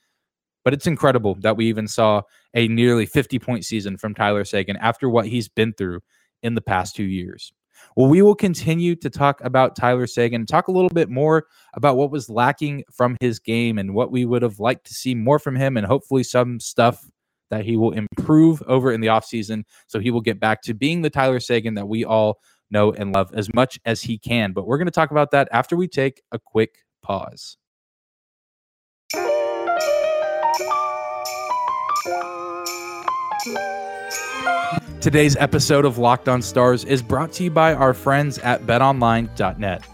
But 0.64 0.74
it's 0.74 0.86
incredible 0.86 1.36
that 1.42 1.56
we 1.56 1.66
even 1.66 1.86
saw 1.86 2.22
a 2.54 2.66
nearly 2.68 3.06
50 3.06 3.38
point 3.38 3.64
season 3.64 3.96
from 3.96 4.14
Tyler 4.14 4.44
Seguin 4.44 4.76
after 4.76 5.08
what 5.08 5.26
he's 5.26 5.48
been 5.48 5.72
through 5.72 6.00
in 6.42 6.54
the 6.54 6.60
past 6.60 6.96
two 6.96 7.04
years. 7.04 7.52
Well, 7.96 8.08
we 8.08 8.22
will 8.22 8.34
continue 8.34 8.94
to 8.96 9.10
talk 9.10 9.40
about 9.42 9.76
Tyler 9.76 10.06
Seguin, 10.06 10.46
talk 10.46 10.68
a 10.68 10.72
little 10.72 10.90
bit 10.90 11.08
more 11.08 11.46
about 11.74 11.96
what 11.96 12.10
was 12.10 12.28
lacking 12.28 12.84
from 12.92 13.16
his 13.20 13.38
game 13.38 13.78
and 13.78 13.94
what 13.94 14.10
we 14.10 14.24
would 14.24 14.42
have 14.42 14.60
liked 14.60 14.86
to 14.86 14.94
see 14.94 15.14
more 15.14 15.38
from 15.38 15.56
him, 15.56 15.76
and 15.76 15.86
hopefully 15.86 16.22
some 16.22 16.60
stuff 16.60 17.08
that 17.50 17.64
he 17.64 17.76
will 17.76 17.92
improve 17.92 18.62
over 18.66 18.92
in 18.92 19.00
the 19.00 19.06
offseason. 19.06 19.64
So 19.86 19.98
he 19.98 20.10
will 20.10 20.20
get 20.20 20.40
back 20.40 20.62
to 20.62 20.74
being 20.74 21.02
the 21.02 21.10
Tyler 21.10 21.40
Seguin 21.40 21.74
that 21.74 21.88
we 21.88 22.04
all 22.04 22.40
know 22.70 22.92
and 22.92 23.14
love 23.14 23.32
as 23.34 23.48
much 23.54 23.78
as 23.84 24.02
he 24.02 24.18
can. 24.18 24.52
But 24.52 24.66
we're 24.66 24.78
going 24.78 24.86
to 24.86 24.92
talk 24.92 25.10
about 25.10 25.30
that 25.30 25.48
after 25.52 25.76
we 25.76 25.88
take 25.88 26.22
a 26.32 26.38
quick 26.38 26.78
pause. 27.02 27.56
Today's 35.06 35.36
episode 35.36 35.84
of 35.84 35.98
Locked 35.98 36.28
On 36.28 36.42
Stars 36.42 36.82
is 36.82 37.00
brought 37.00 37.30
to 37.34 37.44
you 37.44 37.50
by 37.52 37.74
our 37.74 37.94
friends 37.94 38.38
at 38.38 38.62
betonline.net. 38.62 39.86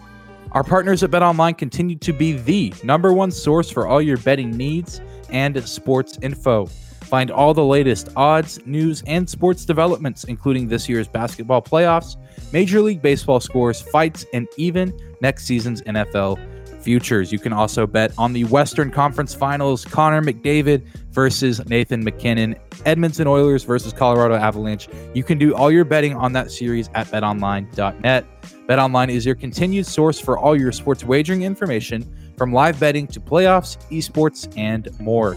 Our 0.52 0.64
partners 0.64 1.02
at 1.02 1.10
BetOnline 1.10 1.58
continue 1.58 1.96
to 1.96 2.14
be 2.14 2.32
the 2.38 2.72
number 2.82 3.12
one 3.12 3.30
source 3.30 3.68
for 3.68 3.86
all 3.86 4.00
your 4.00 4.16
betting 4.16 4.52
needs 4.52 5.02
and 5.28 5.62
sports 5.68 6.18
info. 6.22 6.64
Find 6.64 7.30
all 7.30 7.52
the 7.52 7.62
latest 7.62 8.08
odds, 8.16 8.58
news, 8.64 9.02
and 9.06 9.28
sports 9.28 9.66
developments, 9.66 10.24
including 10.24 10.68
this 10.68 10.88
year's 10.88 11.08
basketball 11.08 11.60
playoffs, 11.60 12.16
Major 12.50 12.80
League 12.80 13.02
Baseball 13.02 13.38
scores, 13.38 13.82
fights, 13.82 14.24
and 14.32 14.48
even 14.56 14.98
next 15.20 15.44
season's 15.44 15.82
NFL 15.82 16.38
futures. 16.82 17.32
You 17.32 17.38
can 17.38 17.52
also 17.52 17.86
bet 17.86 18.12
on 18.18 18.32
the 18.32 18.44
Western 18.44 18.90
Conference 18.90 19.34
Finals, 19.34 19.84
Connor 19.84 20.22
McDavid 20.22 20.84
versus 21.10 21.64
Nathan 21.68 22.02
MacKinnon, 22.02 22.56
Edmonton 22.84 23.26
Oilers 23.26 23.64
versus 23.64 23.92
Colorado 23.92 24.34
Avalanche. 24.34 24.88
You 25.14 25.22
can 25.22 25.38
do 25.38 25.54
all 25.54 25.70
your 25.70 25.84
betting 25.84 26.14
on 26.14 26.32
that 26.32 26.50
series 26.50 26.88
at 26.94 27.06
betonline.net. 27.08 28.42
BetOnline 28.66 29.08
is 29.10 29.26
your 29.26 29.34
continued 29.34 29.86
source 29.86 30.18
for 30.18 30.38
all 30.38 30.58
your 30.58 30.72
sports 30.72 31.04
wagering 31.04 31.42
information, 31.42 32.06
from 32.36 32.52
live 32.52 32.80
betting 32.80 33.06
to 33.08 33.20
playoffs, 33.20 33.76
esports, 33.90 34.52
and 34.56 34.88
more. 35.00 35.36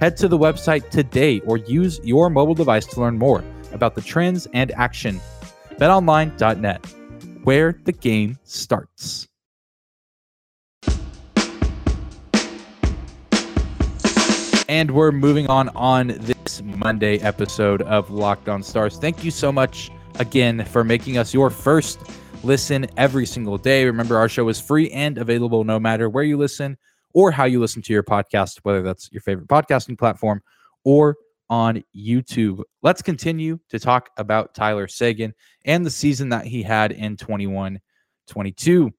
Head 0.00 0.16
to 0.18 0.28
the 0.28 0.38
website 0.38 0.90
today 0.90 1.40
or 1.40 1.56
use 1.56 2.00
your 2.04 2.28
mobile 2.28 2.54
device 2.54 2.86
to 2.86 3.00
learn 3.00 3.18
more 3.18 3.44
about 3.72 3.94
the 3.94 4.00
trends 4.00 4.46
and 4.52 4.70
action. 4.72 5.20
BetOnline.net, 5.78 6.86
where 7.44 7.80
the 7.84 7.92
game 7.92 8.38
starts. 8.44 9.28
And 14.68 14.90
we're 14.92 15.12
moving 15.12 15.46
on 15.48 15.68
on 15.70 16.08
this 16.08 16.62
Monday 16.62 17.18
episode 17.18 17.82
of 17.82 18.10
Locked 18.10 18.48
On 18.48 18.62
Stars. 18.62 18.96
Thank 18.96 19.22
you 19.22 19.30
so 19.30 19.52
much 19.52 19.90
again 20.18 20.64
for 20.64 20.82
making 20.82 21.18
us 21.18 21.34
your 21.34 21.50
first 21.50 22.00
listen 22.42 22.86
every 22.96 23.26
single 23.26 23.58
day. 23.58 23.84
Remember, 23.84 24.16
our 24.16 24.28
show 24.28 24.48
is 24.48 24.58
free 24.58 24.90
and 24.92 25.18
available 25.18 25.64
no 25.64 25.78
matter 25.78 26.08
where 26.08 26.24
you 26.24 26.38
listen 26.38 26.78
or 27.12 27.30
how 27.30 27.44
you 27.44 27.60
listen 27.60 27.82
to 27.82 27.92
your 27.92 28.02
podcast, 28.02 28.60
whether 28.62 28.80
that's 28.80 29.12
your 29.12 29.20
favorite 29.20 29.48
podcasting 29.48 29.98
platform 29.98 30.42
or 30.82 31.16
on 31.50 31.84
YouTube. 31.94 32.62
Let's 32.82 33.02
continue 33.02 33.58
to 33.68 33.78
talk 33.78 34.10
about 34.16 34.54
Tyler 34.54 34.88
Seguin 34.88 35.34
and 35.66 35.84
the 35.84 35.90
season 35.90 36.30
that 36.30 36.46
he 36.46 36.62
had 36.62 36.90
in 36.92 37.18
21 37.18 37.80
22. 38.28 38.90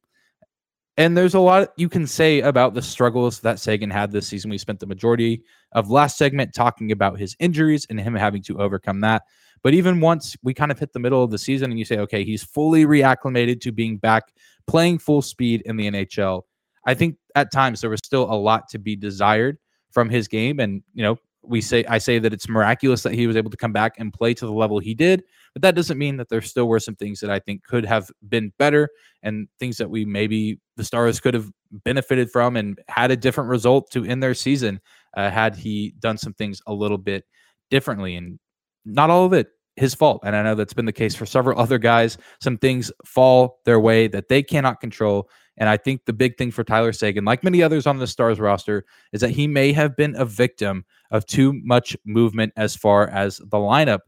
And 0.97 1.17
there's 1.17 1.33
a 1.33 1.39
lot 1.39 1.73
you 1.75 1.89
can 1.89 2.07
say 2.07 2.39
about 2.39 2.73
the 2.73 2.81
struggles 2.81 3.41
that 3.41 3.59
Seguin 3.59 3.89
had 3.89 4.11
this 4.11 4.27
season. 4.27 4.49
We 4.49 4.57
spent 4.57 4.79
the 4.79 4.85
majority 4.85 5.43
of 5.73 5.89
last 5.89 6.17
segment 6.17 6.53
talking 6.53 6.91
about 6.91 7.19
his 7.19 7.35
injuries 7.39 7.85
and 7.89 7.99
him 7.99 8.15
having 8.15 8.41
to 8.43 8.59
overcome 8.59 9.01
that. 9.01 9.23
But 9.61 9.73
even 9.73 9.99
once 9.99 10.37
we 10.41 10.53
kind 10.53 10.71
of 10.71 10.79
hit 10.79 10.93
the 10.93 10.99
middle 10.99 11.23
of 11.23 11.31
the 11.31 11.37
season 11.37 11.69
and 11.69 11.79
you 11.79 11.85
say, 11.85 11.97
okay, 11.97 12.23
he's 12.23 12.43
fully 12.43 12.85
reacclimated 12.85 13.59
to 13.61 13.71
being 13.71 13.97
back 13.97 14.33
playing 14.67 14.99
full 14.99 15.21
speed 15.21 15.63
in 15.65 15.75
the 15.75 15.91
NHL, 15.91 16.43
I 16.85 16.93
think 16.93 17.17
at 17.35 17.51
times 17.51 17.81
there 17.81 17.89
was 17.89 17.99
still 18.03 18.31
a 18.31 18.35
lot 18.35 18.69
to 18.69 18.79
be 18.79 18.95
desired 18.95 19.57
from 19.91 20.09
his 20.09 20.27
game. 20.27 20.59
And, 20.59 20.81
you 20.93 21.03
know, 21.03 21.17
we 21.43 21.61
say 21.61 21.83
I 21.85 21.97
say 21.97 22.19
that 22.19 22.33
it's 22.33 22.47
miraculous 22.47 23.03
that 23.03 23.13
he 23.13 23.27
was 23.27 23.35
able 23.35 23.51
to 23.51 23.57
come 23.57 23.73
back 23.73 23.95
and 23.97 24.13
play 24.13 24.33
to 24.35 24.45
the 24.45 24.53
level 24.53 24.79
he 24.79 24.93
did, 24.93 25.23
but 25.55 25.61
that 25.61 25.73
doesn't 25.73 25.97
mean 25.97 26.17
that 26.17 26.27
there 26.27 26.41
still 26.41 26.67
were 26.67 26.81
some 26.81 26.95
things 26.95 27.21
that 27.21 27.31
I 27.31 27.39
think 27.39 27.63
could 27.63 27.85
have 27.85 28.11
been 28.27 28.51
better 28.59 28.89
and 29.23 29.47
things 29.57 29.77
that 29.77 29.89
we 29.89 30.03
maybe 30.03 30.59
the 30.75 30.83
Stars 30.83 31.21
could 31.21 31.33
have 31.33 31.49
benefited 31.71 32.29
from 32.29 32.57
and 32.57 32.77
had 32.89 33.09
a 33.09 33.15
different 33.15 33.49
result 33.49 33.89
to 33.91 34.03
end 34.03 34.21
their 34.21 34.33
season 34.33 34.81
uh, 35.15 35.29
had 35.29 35.55
he 35.55 35.95
done 35.99 36.17
some 36.17 36.33
things 36.33 36.61
a 36.67 36.73
little 36.73 36.97
bit 36.97 37.23
differently. 37.71 38.17
And 38.17 38.37
not 38.83 39.09
all 39.09 39.23
of 39.23 39.31
it 39.31 39.47
his 39.77 39.93
fault. 39.93 40.21
And 40.25 40.35
I 40.35 40.43
know 40.43 40.55
that's 40.55 40.73
been 40.73 40.85
the 40.85 40.91
case 40.91 41.15
for 41.15 41.25
several 41.25 41.57
other 41.61 41.77
guys. 41.77 42.17
Some 42.41 42.57
things 42.57 42.91
fall 43.05 43.59
their 43.63 43.79
way 43.79 44.07
that 44.07 44.27
they 44.27 44.43
cannot 44.43 44.81
control. 44.81 45.29
And 45.57 45.69
I 45.69 45.77
think 45.77 46.03
the 46.05 46.13
big 46.13 46.37
thing 46.37 46.51
for 46.51 46.65
Tyler 46.65 46.91
Seguin, 46.91 47.23
like 47.23 47.43
many 47.43 47.63
others 47.63 47.87
on 47.87 47.97
the 47.97 48.07
Stars 48.07 48.41
roster, 48.41 48.83
is 49.13 49.21
that 49.21 49.29
he 49.29 49.47
may 49.47 49.71
have 49.71 49.95
been 49.95 50.15
a 50.17 50.25
victim 50.25 50.83
of 51.11 51.25
too 51.25 51.53
much 51.63 51.95
movement 52.05 52.51
as 52.57 52.75
far 52.75 53.07
as 53.07 53.37
the 53.37 53.57
lineup. 53.57 53.99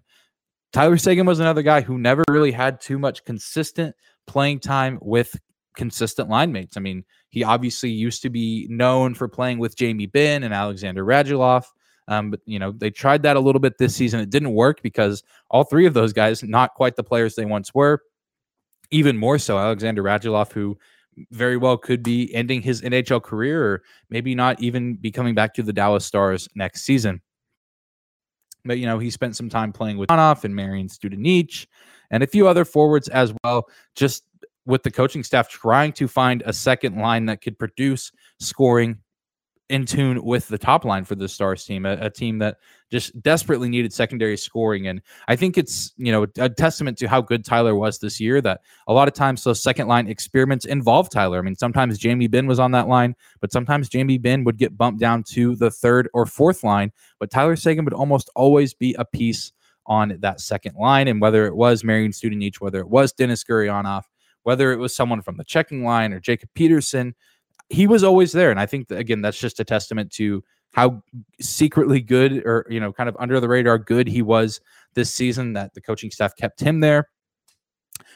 Tyler 0.73 0.97
Seguin 0.97 1.25
was 1.25 1.39
another 1.39 1.61
guy 1.61 1.81
who 1.81 1.97
never 1.97 2.23
really 2.29 2.51
had 2.51 2.81
too 2.81 2.99
much 2.99 3.23
consistent 3.23 3.95
playing 4.25 4.59
time 4.59 4.99
with 5.01 5.35
consistent 5.75 6.29
line 6.29 6.51
mates. 6.51 6.75
I 6.75 6.81
mean, 6.81 7.05
he 7.29 7.43
obviously 7.43 7.89
used 7.89 8.21
to 8.23 8.29
be 8.29 8.67
known 8.69 9.13
for 9.13 9.27
playing 9.27 9.59
with 9.59 9.77
Jamie 9.77 10.07
Benn 10.07 10.43
and 10.43 10.53
Alexander 10.53 11.05
Radulov. 11.05 11.65
Um, 12.09 12.31
but 12.31 12.41
you 12.45 12.59
know, 12.59 12.71
they 12.71 12.89
tried 12.89 13.23
that 13.23 13.37
a 13.37 13.39
little 13.39 13.59
bit 13.59 13.77
this 13.77 13.95
season. 13.95 14.19
It 14.19 14.29
didn't 14.29 14.53
work 14.53 14.81
because 14.81 15.23
all 15.49 15.63
three 15.63 15.85
of 15.85 15.93
those 15.93 16.13
guys, 16.13 16.43
not 16.43 16.73
quite 16.73 16.95
the 16.95 17.03
players 17.03 17.35
they 17.35 17.45
once 17.45 17.73
were. 17.73 18.01
Even 18.91 19.17
more 19.17 19.37
so, 19.37 19.57
Alexander 19.57 20.03
Radulov, 20.03 20.51
who 20.51 20.77
very 21.31 21.57
well 21.57 21.77
could 21.77 22.03
be 22.03 22.33
ending 22.33 22.61
his 22.61 22.81
NHL 22.81 23.21
career 23.21 23.63
or 23.63 23.83
maybe 24.09 24.35
not 24.35 24.61
even 24.61 24.95
be 24.95 25.11
coming 25.11 25.35
back 25.35 25.53
to 25.55 25.63
the 25.63 25.73
Dallas 25.73 26.05
Stars 26.05 26.47
next 26.55 26.83
season. 26.83 27.21
But, 28.67 28.79
you 28.79 28.85
know, 28.85 28.99
he 28.99 29.09
spent 29.09 29.35
some 29.35 29.49
time 29.49 29.71
playing 29.71 29.97
with 29.97 30.09
Onoff 30.09 30.43
and 30.43 30.55
Marian 30.55 30.87
Studenic 30.87 31.67
and 32.11 32.23
a 32.23 32.27
few 32.27 32.47
other 32.47 32.65
forwards 32.65 33.07
as 33.07 33.33
well, 33.43 33.67
just 33.95 34.23
with 34.65 34.83
the 34.83 34.91
coaching 34.91 35.23
staff 35.23 35.49
trying 35.49 35.93
to 35.93 36.07
find 36.07 36.43
a 36.45 36.53
second 36.53 36.97
line 36.97 37.25
that 37.25 37.41
could 37.41 37.57
produce 37.57 38.11
scoring 38.39 38.99
in 39.69 39.85
tune 39.85 40.23
with 40.23 40.47
the 40.47 40.57
top 40.57 40.85
line 40.85 41.03
for 41.03 41.15
the 41.15 41.27
Stars 41.27 41.65
team, 41.65 41.85
a, 41.85 41.97
a, 41.99 42.09
team 42.09 42.37
that 42.39 42.57
just 42.89 43.21
desperately 43.21 43.67
needed 43.67 43.91
secondary 43.91 44.37
scoring. 44.37 44.87
And 44.87 45.01
I 45.27 45.35
think 45.35 45.57
it's, 45.57 45.93
you 45.97 46.11
know, 46.11 46.25
a 46.37 46.49
testament 46.49 46.97
to 46.99 47.07
how 47.07 47.19
good 47.19 47.43
Tyler 47.43 47.75
was 47.75 47.99
this 47.99 48.19
year 48.19 48.39
that 48.41 48.61
a 48.87 48.93
lot 48.93 49.09
of 49.09 49.13
times 49.13 49.43
those 49.43 49.61
second 49.61 49.87
line 49.87 50.07
experiments 50.07 50.63
involve 50.63 51.09
Tyler. 51.09 51.39
I 51.39 51.41
mean, 51.41 51.55
sometimes 51.55 51.97
Jamie 51.97 52.27
Benn 52.27 52.47
was 52.47 52.59
on 52.59 52.71
that 52.71 52.87
line, 52.87 53.13
but 53.41 53.51
sometimes 53.51 53.89
Jamie 53.89 54.17
Benn 54.17 54.45
would 54.45 54.57
get 54.57 54.77
bumped 54.77 55.01
down 55.01 55.23
to 55.31 55.55
the 55.57 55.69
third 55.69 56.09
or 56.13 56.25
fourth 56.25 56.63
line. 56.63 56.93
But 57.19 57.29
Tyler 57.29 57.57
Seguin 57.57 57.83
would 57.83 57.93
almost 57.93 58.29
always 58.35 58.73
be 58.73 58.95
a 58.97 59.03
piece 59.03 59.51
on 59.85 60.17
that 60.19 60.39
second 60.39 60.75
line. 60.79 61.09
And 61.09 61.19
whether 61.19 61.45
it 61.45 61.55
was 61.55 61.83
Marian 61.83 62.11
Studenic, 62.11 62.55
whether 62.59 62.79
it 62.79 62.89
was 62.89 63.11
Denis 63.11 63.43
Gurianov, 63.43 64.03
whether 64.43 64.71
it 64.71 64.77
was 64.77 64.95
someone 64.95 65.21
from 65.21 65.35
the 65.35 65.43
checking 65.43 65.83
line 65.83 66.13
or 66.13 66.21
Jacob 66.21 66.49
Peterson, 66.53 67.15
he 67.69 67.87
was 67.87 68.03
always 68.03 68.31
there. 68.31 68.51
And 68.51 68.59
I 68.59 68.65
think 68.65 68.87
that, 68.87 68.99
again, 68.99 69.21
that's 69.21 69.39
just 69.39 69.59
a 69.59 69.65
testament 69.65 70.11
to 70.13 70.43
how 70.73 71.01
secretly 71.41 72.01
good 72.01 72.43
or, 72.45 72.65
you 72.69 72.79
know, 72.79 72.93
kind 72.93 73.09
of 73.09 73.17
under 73.19 73.39
the 73.39 73.47
radar 73.47 73.77
good 73.77 74.07
he 74.07 74.21
was 74.21 74.59
this 74.93 75.13
season 75.13 75.53
that 75.53 75.73
the 75.73 75.81
coaching 75.81 76.11
staff 76.11 76.35
kept 76.35 76.59
him 76.59 76.79
there. 76.79 77.09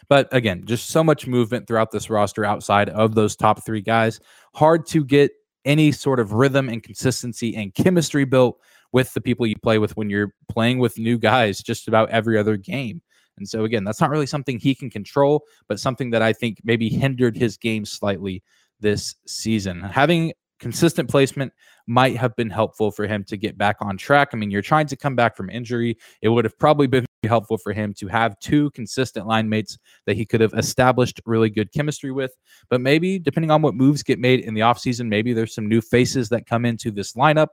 But 0.09 0.27
again, 0.31 0.65
just 0.65 0.89
so 0.89 1.03
much 1.03 1.27
movement 1.27 1.67
throughout 1.67 1.91
this 1.91 2.09
roster 2.09 2.45
outside 2.45 2.89
of 2.89 3.15
those 3.15 3.35
top 3.35 3.65
three 3.65 3.81
guys. 3.81 4.19
Hard 4.53 4.85
to 4.87 5.03
get 5.03 5.31
any 5.65 5.91
sort 5.91 6.19
of 6.19 6.33
rhythm 6.33 6.69
and 6.69 6.83
consistency 6.83 7.55
and 7.55 7.73
chemistry 7.73 8.25
built 8.25 8.59
with 8.91 9.13
the 9.13 9.21
people 9.21 9.45
you 9.45 9.55
play 9.61 9.77
with 9.77 9.95
when 9.95 10.09
you're 10.09 10.33
playing 10.49 10.79
with 10.79 10.97
new 10.97 11.17
guys 11.17 11.61
just 11.61 11.87
about 11.87 12.09
every 12.09 12.37
other 12.37 12.57
game. 12.57 13.01
And 13.37 13.47
so, 13.47 13.63
again, 13.63 13.83
that's 13.83 14.01
not 14.01 14.09
really 14.09 14.25
something 14.25 14.59
he 14.59 14.75
can 14.75 14.89
control, 14.89 15.45
but 15.67 15.79
something 15.79 16.09
that 16.11 16.21
I 16.21 16.33
think 16.33 16.59
maybe 16.63 16.89
hindered 16.89 17.37
his 17.37 17.57
game 17.57 17.85
slightly 17.85 18.43
this 18.81 19.15
season. 19.25 19.81
Having 19.81 20.33
consistent 20.59 21.09
placement 21.09 21.51
might 21.87 22.15
have 22.15 22.35
been 22.35 22.49
helpful 22.49 22.91
for 22.91 23.07
him 23.07 23.23
to 23.25 23.35
get 23.35 23.57
back 23.57 23.77
on 23.81 23.97
track. 23.97 24.29
I 24.31 24.37
mean, 24.37 24.51
you're 24.51 24.61
trying 24.61 24.87
to 24.87 24.95
come 24.95 25.15
back 25.15 25.35
from 25.35 25.49
injury. 25.49 25.97
It 26.21 26.29
would 26.29 26.45
have 26.45 26.57
probably 26.57 26.87
been 26.87 27.05
helpful 27.23 27.57
for 27.57 27.73
him 27.73 27.93
to 27.95 28.07
have 28.07 28.39
two 28.39 28.69
consistent 28.71 29.27
line 29.27 29.49
mates 29.49 29.77
that 30.05 30.15
he 30.15 30.25
could 30.25 30.41
have 30.41 30.53
established 30.53 31.19
really 31.25 31.49
good 31.49 31.71
chemistry 31.73 32.11
with. 32.11 32.31
But 32.69 32.81
maybe, 32.81 33.19
depending 33.19 33.51
on 33.51 33.61
what 33.61 33.75
moves 33.75 34.03
get 34.03 34.19
made 34.19 34.41
in 34.41 34.53
the 34.53 34.61
offseason, 34.61 35.07
maybe 35.07 35.33
there's 35.33 35.53
some 35.53 35.67
new 35.67 35.81
faces 35.81 36.29
that 36.29 36.45
come 36.45 36.65
into 36.65 36.91
this 36.91 37.13
lineup. 37.13 37.47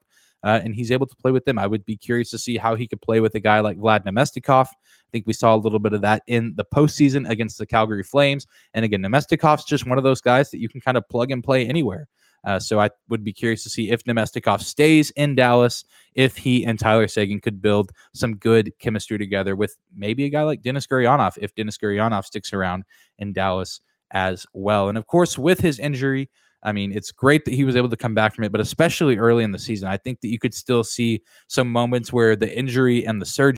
Uh, 0.45 0.61
and 0.63 0.73
he's 0.73 0.93
able 0.93 1.07
to 1.07 1.17
play 1.17 1.33
with 1.33 1.45
them. 1.45 1.59
I 1.59 1.67
would 1.67 1.85
be 1.85 1.97
curious 1.97 2.31
to 2.31 2.39
see 2.39 2.57
how 2.57 2.77
he 2.77 2.87
could 2.87 3.01
play 3.01 3.19
with 3.19 3.35
a 3.35 3.41
guy 3.41 3.59
like 3.59 3.77
Vlad 3.77 4.05
Namestnikov. 4.05 4.69
I 5.09 5.11
think 5.11 5.27
we 5.27 5.33
saw 5.33 5.55
a 5.55 5.57
little 5.57 5.79
bit 5.79 5.95
of 5.95 6.03
that 6.03 6.23
in 6.27 6.55
the 6.57 6.65
postseason 6.65 7.29
against 7.29 7.59
the 7.59 7.67
Calgary 7.67 8.03
Flames. 8.03 8.47
And 8.75 8.85
again, 8.85 9.01
Namestnikov's 9.03 9.65
just 9.65 9.87
one 9.87 9.99
of 9.99 10.05
those 10.05 10.21
guys 10.21 10.51
that 10.51 10.61
you 10.61 10.69
can 10.69 10.81
kind 10.81 10.97
of 10.97 11.09
plug 11.09 11.31
and 11.31 11.43
play 11.43 11.67
anywhere. 11.67 12.09
Uh, 12.45 12.59
so 12.59 12.79
I 12.79 12.91
would 13.09 13.25
be 13.25 13.33
curious 13.33 13.63
to 13.65 13.71
see 13.71 13.91
if 13.91 14.05
Namestnikov 14.05 14.63
stays 14.63 15.11
in 15.13 15.35
Dallas, 15.35 15.85
if 16.15 16.37
he 16.37 16.65
and 16.65 16.79
Tyler 16.79 17.09
Seguin 17.09 17.41
could 17.41 17.61
build 17.61 17.91
some 18.15 18.37
good 18.37 18.73
chemistry 18.79 19.19
together 19.19 19.57
with 19.57 19.77
maybe 19.95 20.25
a 20.25 20.29
guy 20.29 20.43
like 20.43 20.63
Denis 20.63 20.87
Gurianov, 20.87 21.37
if 21.41 21.55
Denis 21.55 21.79
Gurianov 21.79 22.25
sticks 22.25 22.53
around 22.53 22.85
in 23.19 23.33
Dallas 23.33 23.81
as 24.13 24.47
well. 24.53 24.89
And 24.89 24.97
of 24.97 25.07
course, 25.07 25.37
with 25.37 25.61
his 25.61 25.79
injury, 25.79 26.31
I 26.63 26.73
mean, 26.73 26.93
it's 26.93 27.13
great 27.13 27.45
that 27.45 27.55
he 27.55 27.65
was 27.65 27.77
able 27.77 27.89
to 27.89 27.97
come 27.97 28.15
back 28.15 28.35
from 28.35 28.45
it, 28.45 28.53
but 28.53 28.61
especially 28.61 29.17
early 29.17 29.45
in 29.45 29.53
the 29.53 29.59
season, 29.59 29.89
I 29.89 29.97
think 29.97 30.21
that 30.21 30.29
you 30.29 30.39
could 30.39 30.55
still 30.55 30.85
see 30.85 31.23
some 31.47 31.71
moments 31.71 32.13
where 32.13 32.37
the 32.37 32.57
injury 32.57 33.07
and 33.07 33.21
the 33.21 33.57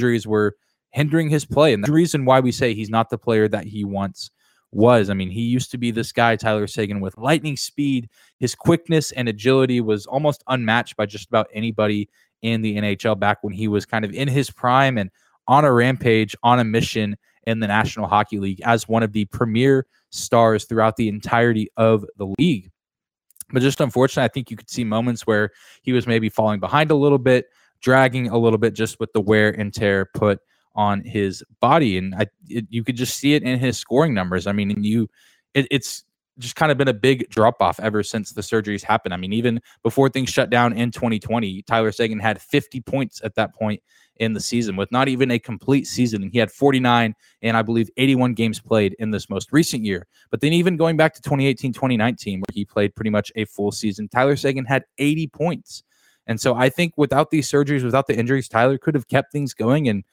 surgeries 0.00 0.26
were 0.26 0.56
hindering 0.94 1.28
his 1.28 1.44
play. 1.44 1.72
And 1.74 1.84
the 1.84 1.92
reason 1.92 2.24
why 2.24 2.38
we 2.38 2.52
say 2.52 2.72
he's 2.72 2.88
not 2.88 3.10
the 3.10 3.18
player 3.18 3.48
that 3.48 3.64
he 3.64 3.84
once 3.84 4.30
was. 4.70 5.10
I 5.10 5.14
mean, 5.14 5.28
he 5.28 5.42
used 5.42 5.72
to 5.72 5.78
be 5.78 5.90
this 5.90 6.12
guy, 6.12 6.36
Tyler 6.36 6.68
Seguin, 6.68 7.00
with 7.00 7.18
lightning 7.18 7.56
speed. 7.56 8.08
His 8.38 8.54
quickness 8.54 9.10
and 9.10 9.28
agility 9.28 9.80
was 9.80 10.06
almost 10.06 10.44
unmatched 10.46 10.96
by 10.96 11.06
just 11.06 11.28
about 11.28 11.48
anybody 11.52 12.08
in 12.42 12.62
the 12.62 12.76
NHL 12.76 13.18
back 13.18 13.42
when 13.42 13.52
he 13.52 13.66
was 13.66 13.84
kind 13.84 14.04
of 14.04 14.12
in 14.12 14.28
his 14.28 14.50
prime 14.50 14.96
and 14.96 15.10
on 15.48 15.64
a 15.64 15.72
rampage, 15.72 16.36
on 16.44 16.60
a 16.60 16.64
mission 16.64 17.16
in 17.46 17.58
the 17.58 17.66
National 17.66 18.06
Hockey 18.06 18.38
League 18.38 18.60
as 18.64 18.88
one 18.88 19.02
of 19.02 19.12
the 19.12 19.24
premier 19.26 19.86
stars 20.10 20.64
throughout 20.64 20.96
the 20.96 21.08
entirety 21.08 21.68
of 21.76 22.04
the 22.16 22.32
league. 22.38 22.70
But 23.52 23.62
just 23.62 23.80
unfortunately, 23.80 24.26
I 24.26 24.28
think 24.28 24.48
you 24.48 24.56
could 24.56 24.70
see 24.70 24.84
moments 24.84 25.26
where 25.26 25.50
he 25.82 25.92
was 25.92 26.06
maybe 26.06 26.28
falling 26.28 26.60
behind 26.60 26.92
a 26.92 26.96
little 26.96 27.18
bit, 27.18 27.46
dragging 27.80 28.28
a 28.28 28.38
little 28.38 28.58
bit 28.58 28.74
just 28.74 29.00
with 29.00 29.12
the 29.12 29.20
wear 29.20 29.50
and 29.50 29.74
tear 29.74 30.06
put 30.14 30.40
on 30.74 31.02
his 31.02 31.44
body, 31.60 31.98
and 31.98 32.14
I 32.14 32.26
it, 32.48 32.66
you 32.70 32.84
could 32.84 32.96
just 32.96 33.16
see 33.16 33.34
it 33.34 33.42
in 33.42 33.58
his 33.58 33.78
scoring 33.78 34.14
numbers. 34.14 34.46
I 34.46 34.52
mean, 34.52 34.70
and 34.70 34.84
you 34.84 35.08
it, 35.54 35.66
it's 35.70 36.04
just 36.38 36.56
kind 36.56 36.72
of 36.72 36.78
been 36.78 36.88
a 36.88 36.94
big 36.94 37.28
drop 37.30 37.60
off 37.60 37.78
ever 37.80 38.02
since 38.02 38.32
the 38.32 38.40
surgeries 38.40 38.82
happened. 38.82 39.14
I 39.14 39.16
mean, 39.16 39.32
even 39.32 39.60
before 39.82 40.08
things 40.08 40.30
shut 40.30 40.50
down 40.50 40.72
in 40.72 40.90
2020, 40.90 41.62
Tyler 41.62 41.92
Seguin 41.92 42.18
had 42.18 42.40
50 42.40 42.80
points 42.80 43.20
at 43.22 43.34
that 43.36 43.54
point 43.54 43.80
in 44.16 44.32
the 44.32 44.40
season 44.40 44.76
with 44.76 44.90
not 44.92 45.08
even 45.08 45.30
a 45.30 45.38
complete 45.38 45.86
season. 45.86 46.22
And 46.22 46.32
he 46.32 46.38
had 46.38 46.50
49 46.50 47.14
and 47.42 47.56
I 47.56 47.62
believe 47.62 47.90
81 47.96 48.34
games 48.34 48.60
played 48.60 48.94
in 48.98 49.10
this 49.10 49.28
most 49.28 49.52
recent 49.52 49.84
year. 49.84 50.06
But 50.30 50.40
then 50.40 50.52
even 50.52 50.76
going 50.76 50.96
back 50.96 51.14
to 51.14 51.22
2018, 51.22 51.72
2019, 51.72 52.40
where 52.40 52.44
he 52.52 52.64
played 52.64 52.94
pretty 52.94 53.10
much 53.10 53.32
a 53.36 53.44
full 53.44 53.72
season, 53.72 54.08
Tyler 54.08 54.36
Seguin 54.36 54.64
had 54.64 54.84
80 54.98 55.28
points. 55.28 55.82
And 56.26 56.40
so 56.40 56.54
I 56.54 56.68
think 56.68 56.94
without 56.96 57.30
these 57.30 57.50
surgeries, 57.50 57.84
without 57.84 58.06
the 58.06 58.16
injuries, 58.16 58.48
Tyler 58.48 58.78
could 58.78 58.94
have 58.94 59.08
kept 59.08 59.30
things 59.30 59.52
going 59.52 59.88
and 59.88 60.04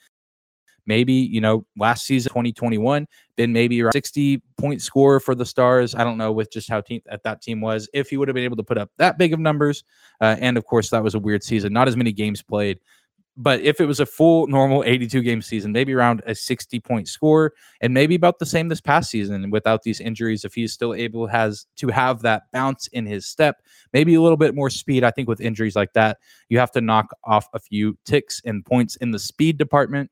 maybe, 0.85 1.13
you 1.13 1.41
know, 1.41 1.65
last 1.77 2.05
season, 2.05 2.29
2021, 2.29 3.07
been 3.35 3.53
maybe 3.53 3.81
around 3.81 3.93
60 3.93 4.41
point 4.57 4.81
score 4.81 5.19
for 5.19 5.35
the 5.35 5.45
Stars. 5.45 5.95
I 5.95 6.03
don't 6.03 6.17
know 6.17 6.31
with 6.31 6.51
just 6.51 6.69
how 6.69 6.81
team 6.81 7.01
at 7.09 7.23
that 7.23 7.41
team 7.41 7.61
was, 7.61 7.89
if 7.93 8.09
he 8.09 8.17
would 8.17 8.27
have 8.27 8.35
been 8.35 8.43
able 8.43 8.57
to 8.57 8.63
put 8.63 8.77
up 8.77 8.91
that 8.97 9.17
big 9.17 9.33
of 9.33 9.39
numbers. 9.39 9.83
Uh, 10.19 10.35
and 10.39 10.57
of 10.57 10.65
course, 10.65 10.89
that 10.89 11.03
was 11.03 11.15
a 11.15 11.19
weird 11.19 11.43
season, 11.43 11.73
not 11.73 11.87
as 11.87 11.97
many 11.97 12.11
games 12.11 12.41
played. 12.41 12.79
But 13.37 13.61
if 13.61 13.79
it 13.79 13.85
was 13.85 13.99
a 13.99 14.05
full 14.05 14.47
normal 14.47 14.83
82 14.85 15.21
game 15.21 15.41
season, 15.41 15.71
maybe 15.71 15.93
around 15.93 16.21
a 16.25 16.35
60 16.35 16.79
point 16.81 17.07
score, 17.07 17.53
and 17.79 17.93
maybe 17.93 18.13
about 18.13 18.39
the 18.39 18.45
same 18.45 18.67
this 18.67 18.81
past 18.81 19.09
season 19.09 19.49
without 19.49 19.83
these 19.83 20.01
injuries, 20.01 20.43
if 20.43 20.53
he's 20.53 20.73
still 20.73 20.93
able 20.93 21.27
has 21.27 21.65
to 21.77 21.87
have 21.87 22.21
that 22.23 22.43
bounce 22.51 22.87
in 22.87 23.05
his 23.05 23.25
step, 23.25 23.61
maybe 23.93 24.15
a 24.15 24.21
little 24.21 24.37
bit 24.37 24.53
more 24.53 24.69
speed. 24.69 25.03
I 25.03 25.11
think 25.11 25.29
with 25.29 25.39
injuries 25.39 25.75
like 25.75 25.93
that, 25.93 26.17
you 26.49 26.59
have 26.59 26.71
to 26.71 26.81
knock 26.81 27.15
off 27.23 27.47
a 27.53 27.59
few 27.59 27.97
ticks 28.05 28.41
and 28.43 28.65
points 28.65 28.97
in 28.97 29.11
the 29.11 29.19
speed 29.19 29.57
department 29.57 30.11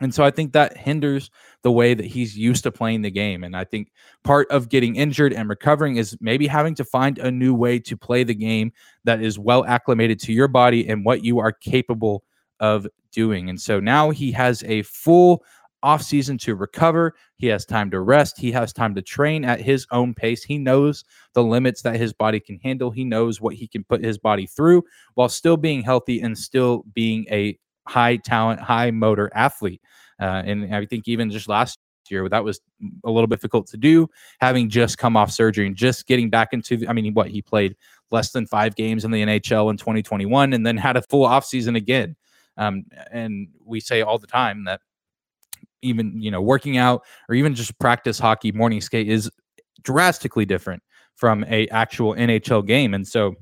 and 0.00 0.14
so 0.14 0.24
I 0.24 0.30
think 0.30 0.52
that 0.52 0.76
hinders 0.76 1.30
the 1.62 1.72
way 1.72 1.94
that 1.94 2.04
he's 2.04 2.36
used 2.36 2.62
to 2.64 2.72
playing 2.72 3.02
the 3.02 3.10
game. 3.10 3.44
And 3.44 3.56
I 3.56 3.64
think 3.64 3.92
part 4.24 4.50
of 4.50 4.68
getting 4.68 4.96
injured 4.96 5.32
and 5.32 5.48
recovering 5.48 5.96
is 5.96 6.16
maybe 6.20 6.46
having 6.46 6.74
to 6.76 6.84
find 6.84 7.18
a 7.18 7.30
new 7.30 7.54
way 7.54 7.78
to 7.80 7.96
play 7.96 8.22
the 8.22 8.34
game 8.34 8.72
that 9.04 9.22
is 9.22 9.38
well 9.38 9.64
acclimated 9.64 10.20
to 10.20 10.32
your 10.32 10.48
body 10.48 10.86
and 10.88 11.04
what 11.04 11.24
you 11.24 11.38
are 11.38 11.52
capable 11.52 12.24
of 12.60 12.86
doing. 13.10 13.48
And 13.48 13.60
so 13.60 13.80
now 13.80 14.10
he 14.10 14.32
has 14.32 14.62
a 14.64 14.82
full 14.82 15.42
offseason 15.84 16.38
to 16.40 16.56
recover. 16.56 17.14
He 17.36 17.46
has 17.46 17.64
time 17.64 17.90
to 17.92 18.00
rest. 18.00 18.38
He 18.38 18.50
has 18.52 18.72
time 18.72 18.94
to 18.96 19.02
train 19.02 19.44
at 19.44 19.60
his 19.60 19.86
own 19.90 20.14
pace. 20.14 20.42
He 20.42 20.58
knows 20.58 21.04
the 21.32 21.44
limits 21.44 21.82
that 21.82 21.96
his 21.96 22.12
body 22.12 22.40
can 22.40 22.58
handle. 22.58 22.90
He 22.90 23.04
knows 23.04 23.40
what 23.40 23.54
he 23.54 23.68
can 23.68 23.84
put 23.84 24.04
his 24.04 24.18
body 24.18 24.46
through 24.46 24.82
while 25.14 25.28
still 25.28 25.56
being 25.56 25.82
healthy 25.82 26.20
and 26.20 26.36
still 26.36 26.84
being 26.92 27.26
a 27.30 27.58
high 27.86 28.16
talent, 28.16 28.60
high 28.60 28.90
motor 28.90 29.30
athlete. 29.34 29.80
Uh, 30.20 30.42
and 30.44 30.74
I 30.74 30.86
think 30.86 31.08
even 31.08 31.30
just 31.30 31.48
last 31.48 31.78
year, 32.10 32.28
that 32.28 32.44
was 32.44 32.60
a 33.04 33.10
little 33.10 33.26
difficult 33.26 33.66
to 33.68 33.76
do, 33.76 34.08
having 34.40 34.68
just 34.68 34.98
come 34.98 35.16
off 35.16 35.30
surgery 35.30 35.66
and 35.66 35.76
just 35.76 36.06
getting 36.06 36.30
back 36.30 36.52
into, 36.52 36.84
I 36.88 36.92
mean, 36.92 37.14
what 37.14 37.28
he 37.28 37.42
played 37.42 37.76
less 38.10 38.30
than 38.30 38.46
five 38.46 38.76
games 38.76 39.04
in 39.04 39.10
the 39.10 39.22
NHL 39.22 39.70
in 39.70 39.76
2021 39.76 40.52
and 40.52 40.66
then 40.66 40.76
had 40.76 40.96
a 40.96 41.02
full 41.02 41.26
offseason 41.26 41.76
again. 41.76 42.16
Um, 42.56 42.84
and 43.10 43.48
we 43.64 43.80
say 43.80 44.02
all 44.02 44.18
the 44.18 44.26
time 44.26 44.64
that 44.64 44.80
even, 45.82 46.20
you 46.20 46.30
know, 46.30 46.40
working 46.40 46.78
out 46.78 47.04
or 47.28 47.34
even 47.34 47.54
just 47.54 47.78
practice 47.78 48.18
hockey, 48.18 48.52
morning 48.52 48.80
skate 48.80 49.08
is 49.08 49.30
drastically 49.82 50.44
different 50.44 50.82
from 51.14 51.44
a 51.44 51.68
actual 51.68 52.14
NHL 52.14 52.66
game. 52.66 52.94
And 52.94 53.06
so 53.06 53.34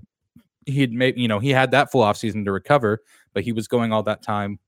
he'd 0.67 0.93
made, 0.93 1.19
you 1.19 1.29
know, 1.29 1.39
he 1.39 1.51
had 1.51 1.71
that 1.73 1.91
full 1.91 2.03
offseason 2.03 2.45
to 2.45 2.53
recover 2.53 3.03
but 3.35 3.45
he 3.45 3.53
was 3.53 3.69
going 3.69 3.93
all 3.93 4.03
that 4.05 4.23
time 4.23 4.59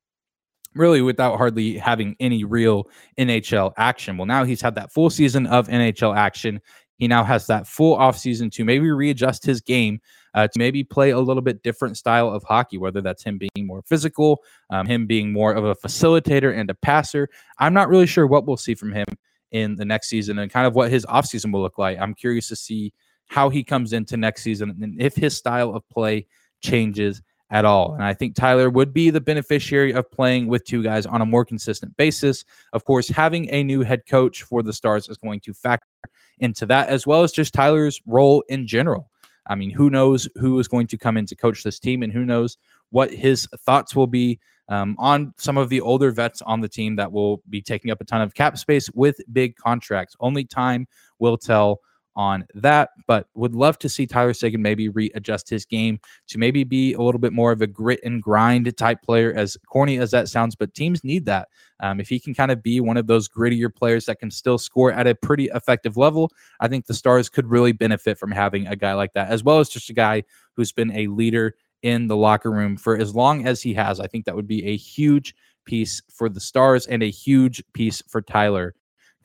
really 0.74 1.00
without 1.00 1.38
hardly 1.38 1.78
having 1.78 2.16
any 2.20 2.44
real 2.44 2.88
NHL 3.18 3.72
action. 3.76 4.16
Well, 4.16 4.26
now 4.26 4.44
he's 4.44 4.60
had 4.60 4.74
that 4.74 4.92
full 4.92 5.10
season 5.10 5.46
of 5.46 5.68
NHL 5.68 6.14
action. 6.14 6.60
He 6.98 7.08
now 7.08 7.24
has 7.24 7.46
that 7.46 7.66
full 7.66 7.96
offseason 7.96 8.50
to 8.52 8.64
maybe 8.64 8.90
readjust 8.90 9.44
his 9.44 9.60
game, 9.60 10.00
uh, 10.34 10.48
to 10.48 10.58
maybe 10.58 10.82
play 10.82 11.10
a 11.10 11.18
little 11.18 11.42
bit 11.42 11.62
different 11.62 11.96
style 11.96 12.28
of 12.30 12.42
hockey, 12.44 12.78
whether 12.78 13.00
that's 13.00 13.22
him 13.22 13.38
being 13.38 13.66
more 13.66 13.82
physical, 13.82 14.42
um, 14.70 14.86
him 14.86 15.06
being 15.06 15.32
more 15.32 15.52
of 15.52 15.64
a 15.64 15.74
facilitator 15.74 16.58
and 16.58 16.70
a 16.70 16.74
passer. 16.74 17.28
I'm 17.58 17.74
not 17.74 17.88
really 17.88 18.06
sure 18.06 18.26
what 18.26 18.46
we'll 18.46 18.56
see 18.56 18.74
from 18.74 18.92
him 18.92 19.06
in 19.52 19.76
the 19.76 19.84
next 19.84 20.08
season 20.08 20.38
and 20.38 20.50
kind 20.50 20.66
of 20.66 20.74
what 20.74 20.90
his 20.90 21.04
offseason 21.06 21.52
will 21.52 21.62
look 21.62 21.78
like. 21.78 21.98
I'm 21.98 22.14
curious 22.14 22.48
to 22.48 22.56
see 22.56 22.92
how 23.28 23.48
he 23.50 23.62
comes 23.62 23.92
into 23.92 24.16
next 24.16 24.42
season 24.42 24.76
and 24.82 25.00
if 25.00 25.16
his 25.16 25.36
style 25.36 25.74
of 25.74 25.88
play 25.88 26.26
changes 26.62 27.22
at 27.50 27.64
all. 27.64 27.94
And 27.94 28.02
I 28.02 28.12
think 28.12 28.34
Tyler 28.34 28.68
would 28.68 28.92
be 28.92 29.10
the 29.10 29.20
beneficiary 29.20 29.92
of 29.92 30.10
playing 30.10 30.48
with 30.48 30.64
two 30.64 30.82
guys 30.82 31.06
on 31.06 31.20
a 31.20 31.26
more 31.26 31.44
consistent 31.44 31.96
basis. 31.96 32.44
Of 32.72 32.84
course, 32.84 33.08
having 33.08 33.48
a 33.50 33.62
new 33.62 33.82
head 33.82 34.06
coach 34.06 34.42
for 34.42 34.62
the 34.62 34.72
Stars 34.72 35.08
is 35.08 35.16
going 35.16 35.40
to 35.40 35.54
factor 35.54 35.86
into 36.38 36.66
that, 36.66 36.88
as 36.88 37.06
well 37.06 37.22
as 37.22 37.32
just 37.32 37.54
Tyler's 37.54 38.00
role 38.06 38.42
in 38.48 38.66
general. 38.66 39.10
I 39.46 39.54
mean, 39.54 39.70
who 39.70 39.90
knows 39.90 40.28
who 40.36 40.58
is 40.58 40.68
going 40.68 40.88
to 40.88 40.98
come 40.98 41.16
in 41.16 41.26
to 41.26 41.36
coach 41.36 41.62
this 41.62 41.78
team 41.78 42.02
and 42.02 42.12
who 42.12 42.24
knows 42.24 42.58
what 42.90 43.12
his 43.12 43.48
thoughts 43.60 43.94
will 43.94 44.08
be 44.08 44.40
um, 44.68 44.96
on 44.98 45.32
some 45.38 45.56
of 45.56 45.68
the 45.68 45.80
older 45.80 46.10
vets 46.10 46.42
on 46.42 46.60
the 46.60 46.68
team 46.68 46.96
that 46.96 47.12
will 47.12 47.42
be 47.48 47.62
taking 47.62 47.92
up 47.92 48.00
a 48.00 48.04
ton 48.04 48.20
of 48.20 48.34
cap 48.34 48.58
space 48.58 48.90
with 48.90 49.20
big 49.32 49.54
contracts. 49.56 50.16
Only 50.18 50.44
time 50.44 50.88
will 51.20 51.38
tell 51.38 51.80
on 52.16 52.46
that, 52.54 52.90
but 53.06 53.28
would 53.34 53.54
love 53.54 53.78
to 53.78 53.88
see 53.88 54.06
Tyler 54.06 54.32
Seguin 54.32 54.62
maybe 54.62 54.88
readjust 54.88 55.48
his 55.48 55.66
game 55.66 56.00
to 56.28 56.38
maybe 56.38 56.64
be 56.64 56.94
a 56.94 57.00
little 57.00 57.20
bit 57.20 57.32
more 57.32 57.52
of 57.52 57.60
a 57.60 57.66
grit 57.66 58.00
and 58.02 58.22
grind 58.22 58.74
type 58.76 59.02
player, 59.02 59.32
as 59.36 59.56
corny 59.66 59.98
as 59.98 60.10
that 60.10 60.28
sounds, 60.28 60.56
but 60.56 60.74
teams 60.74 61.04
need 61.04 61.26
that. 61.26 61.48
Um, 61.80 62.00
if 62.00 62.08
he 62.08 62.18
can 62.18 62.34
kind 62.34 62.50
of 62.50 62.62
be 62.62 62.80
one 62.80 62.96
of 62.96 63.06
those 63.06 63.28
grittier 63.28 63.72
players 63.72 64.06
that 64.06 64.18
can 64.18 64.30
still 64.30 64.56
score 64.56 64.90
at 64.92 65.06
a 65.06 65.14
pretty 65.14 65.50
effective 65.54 65.98
level, 65.98 66.32
I 66.58 66.68
think 66.68 66.86
the 66.86 66.94
Stars 66.94 67.28
could 67.28 67.46
really 67.50 67.72
benefit 67.72 68.18
from 68.18 68.32
having 68.32 68.66
a 68.66 68.76
guy 68.76 68.94
like 68.94 69.12
that, 69.12 69.28
as 69.28 69.44
well 69.44 69.60
as 69.60 69.68
just 69.68 69.90
a 69.90 69.94
guy 69.94 70.24
who's 70.54 70.72
been 70.72 70.90
a 70.92 71.06
leader 71.08 71.54
in 71.82 72.06
the 72.06 72.16
locker 72.16 72.50
room 72.50 72.78
for 72.78 72.96
as 72.96 73.14
long 73.14 73.46
as 73.46 73.60
he 73.60 73.74
has. 73.74 74.00
I 74.00 74.06
think 74.06 74.24
that 74.24 74.34
would 74.34 74.46
be 74.48 74.64
a 74.64 74.76
huge 74.76 75.34
piece 75.66 76.00
for 76.10 76.30
the 76.30 76.40
Stars 76.40 76.86
and 76.86 77.02
a 77.02 77.10
huge 77.10 77.62
piece 77.74 78.02
for 78.08 78.22
Tyler 78.22 78.74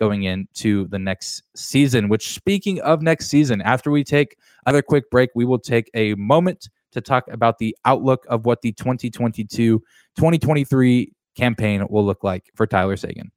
going 0.02 0.24
into 0.24 0.88
the 0.88 0.98
next 0.98 1.44
season. 1.56 2.10
Which, 2.10 2.34
speaking 2.34 2.82
of 2.82 3.04
next 3.04 3.28
season, 3.28 3.62
after 3.62 3.92
we 3.92 4.04
take 4.04 4.36
another 4.66 4.82
quick 4.82 5.12
break, 5.12 5.30
we 5.36 5.46
will 5.46 5.60
take 5.60 5.92
a 5.94 6.16
moment 6.16 6.70
to 6.94 7.02
talk 7.02 7.28
about 7.30 7.60
the 7.60 7.78
outlook 7.86 8.26
of 8.28 8.44
what 8.44 8.62
the 8.64 8.72
2022 8.72 9.78
2023 10.18 11.14
campaign 11.38 11.86
will 11.88 12.04
look 12.04 12.24
like 12.24 12.50
for 12.56 12.66
Tyler 12.66 12.98
Seguin. 12.98 13.32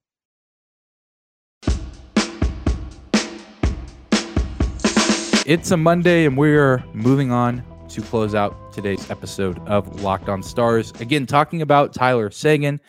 It's 5.47 5.71
a 5.71 5.77
Monday, 5.77 6.25
and 6.25 6.39
we're 6.39 6.83
moving 6.95 7.31
on 7.31 7.63
to 7.91 8.01
close 8.01 8.35
out 8.35 8.73
today's 8.73 9.11
episode 9.11 9.59
of 9.69 10.01
Locked 10.03 10.31
On 10.31 10.43
Stars. 10.43 10.95
Again, 11.01 11.27
talking 11.27 11.61
about 11.61 11.93
Tyler 11.93 12.31
Seguin, 12.31 12.81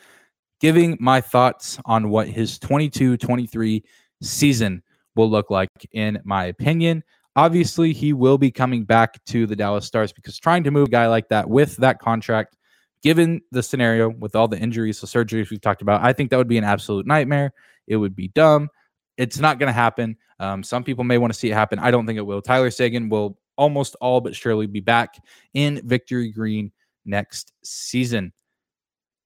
giving 0.60 0.98
my 1.00 1.22
thoughts 1.22 1.80
on 1.86 2.10
what 2.10 2.28
his 2.28 2.60
22 2.60 3.18
23 3.18 3.84
season 4.22 4.82
will 5.16 5.30
look 5.30 5.50
like, 5.50 5.70
in 5.92 6.20
my 6.24 6.46
opinion. 6.46 7.04
Obviously, 7.36 7.92
he 7.92 8.14
will 8.14 8.38
be 8.38 8.52
coming 8.52 8.86
back 8.86 9.24
to 9.26 9.46
the 9.46 9.56
Dallas 9.56 9.86
Stars 9.86 10.14
because 10.14 10.38
trying 10.38 10.64
to 10.64 10.72
move 10.72 10.88
a 10.88 10.92
guy 10.92 11.08
like 11.08 11.28
that 11.30 11.50
with 11.50 11.76
that 11.78 12.00
contract, 12.00 12.56
given 13.04 13.42
the 13.52 13.62
scenario 13.62 14.10
with 14.10 14.36
all 14.36 14.48
the 14.48 14.58
injuries, 14.58 15.02
the 15.02 15.08
surgeries 15.08 15.50
we've 15.50 15.62
talked 15.62 15.82
about, 15.82 16.02
I 16.02 16.14
think 16.14 16.30
that 16.30 16.38
would 16.38 16.48
be 16.48 16.58
an 16.58 16.64
absolute 16.64 17.06
nightmare. 17.06 17.54
It 17.88 17.98
would 17.98 18.16
be 18.16 18.30
dumb. 18.30 18.70
It's 19.18 19.40
not 19.40 19.60
going 19.60 19.68
to 19.68 19.74
happen. 19.74 20.18
Um, 20.40 20.64
some 20.64 20.84
people 20.84 21.04
may 21.04 21.18
want 21.18 21.34
to 21.34 21.40
see 21.40 21.50
it 21.50 21.54
happen. 21.54 21.80
I 21.80 21.92
don't 21.92 22.06
think 22.06 22.18
it 22.18 22.26
will. 22.26 22.42
Tyler 22.42 22.72
Seguin 22.72 23.10
will 23.10 23.38
almost 23.58 23.96
all 24.02 24.22
but 24.22 24.36
surely 24.36 24.68
be 24.68 24.80
back 24.82 25.16
in 25.54 25.82
Victory 25.86 26.32
Green 26.32 26.72
next 27.06 27.54
season. 27.64 28.34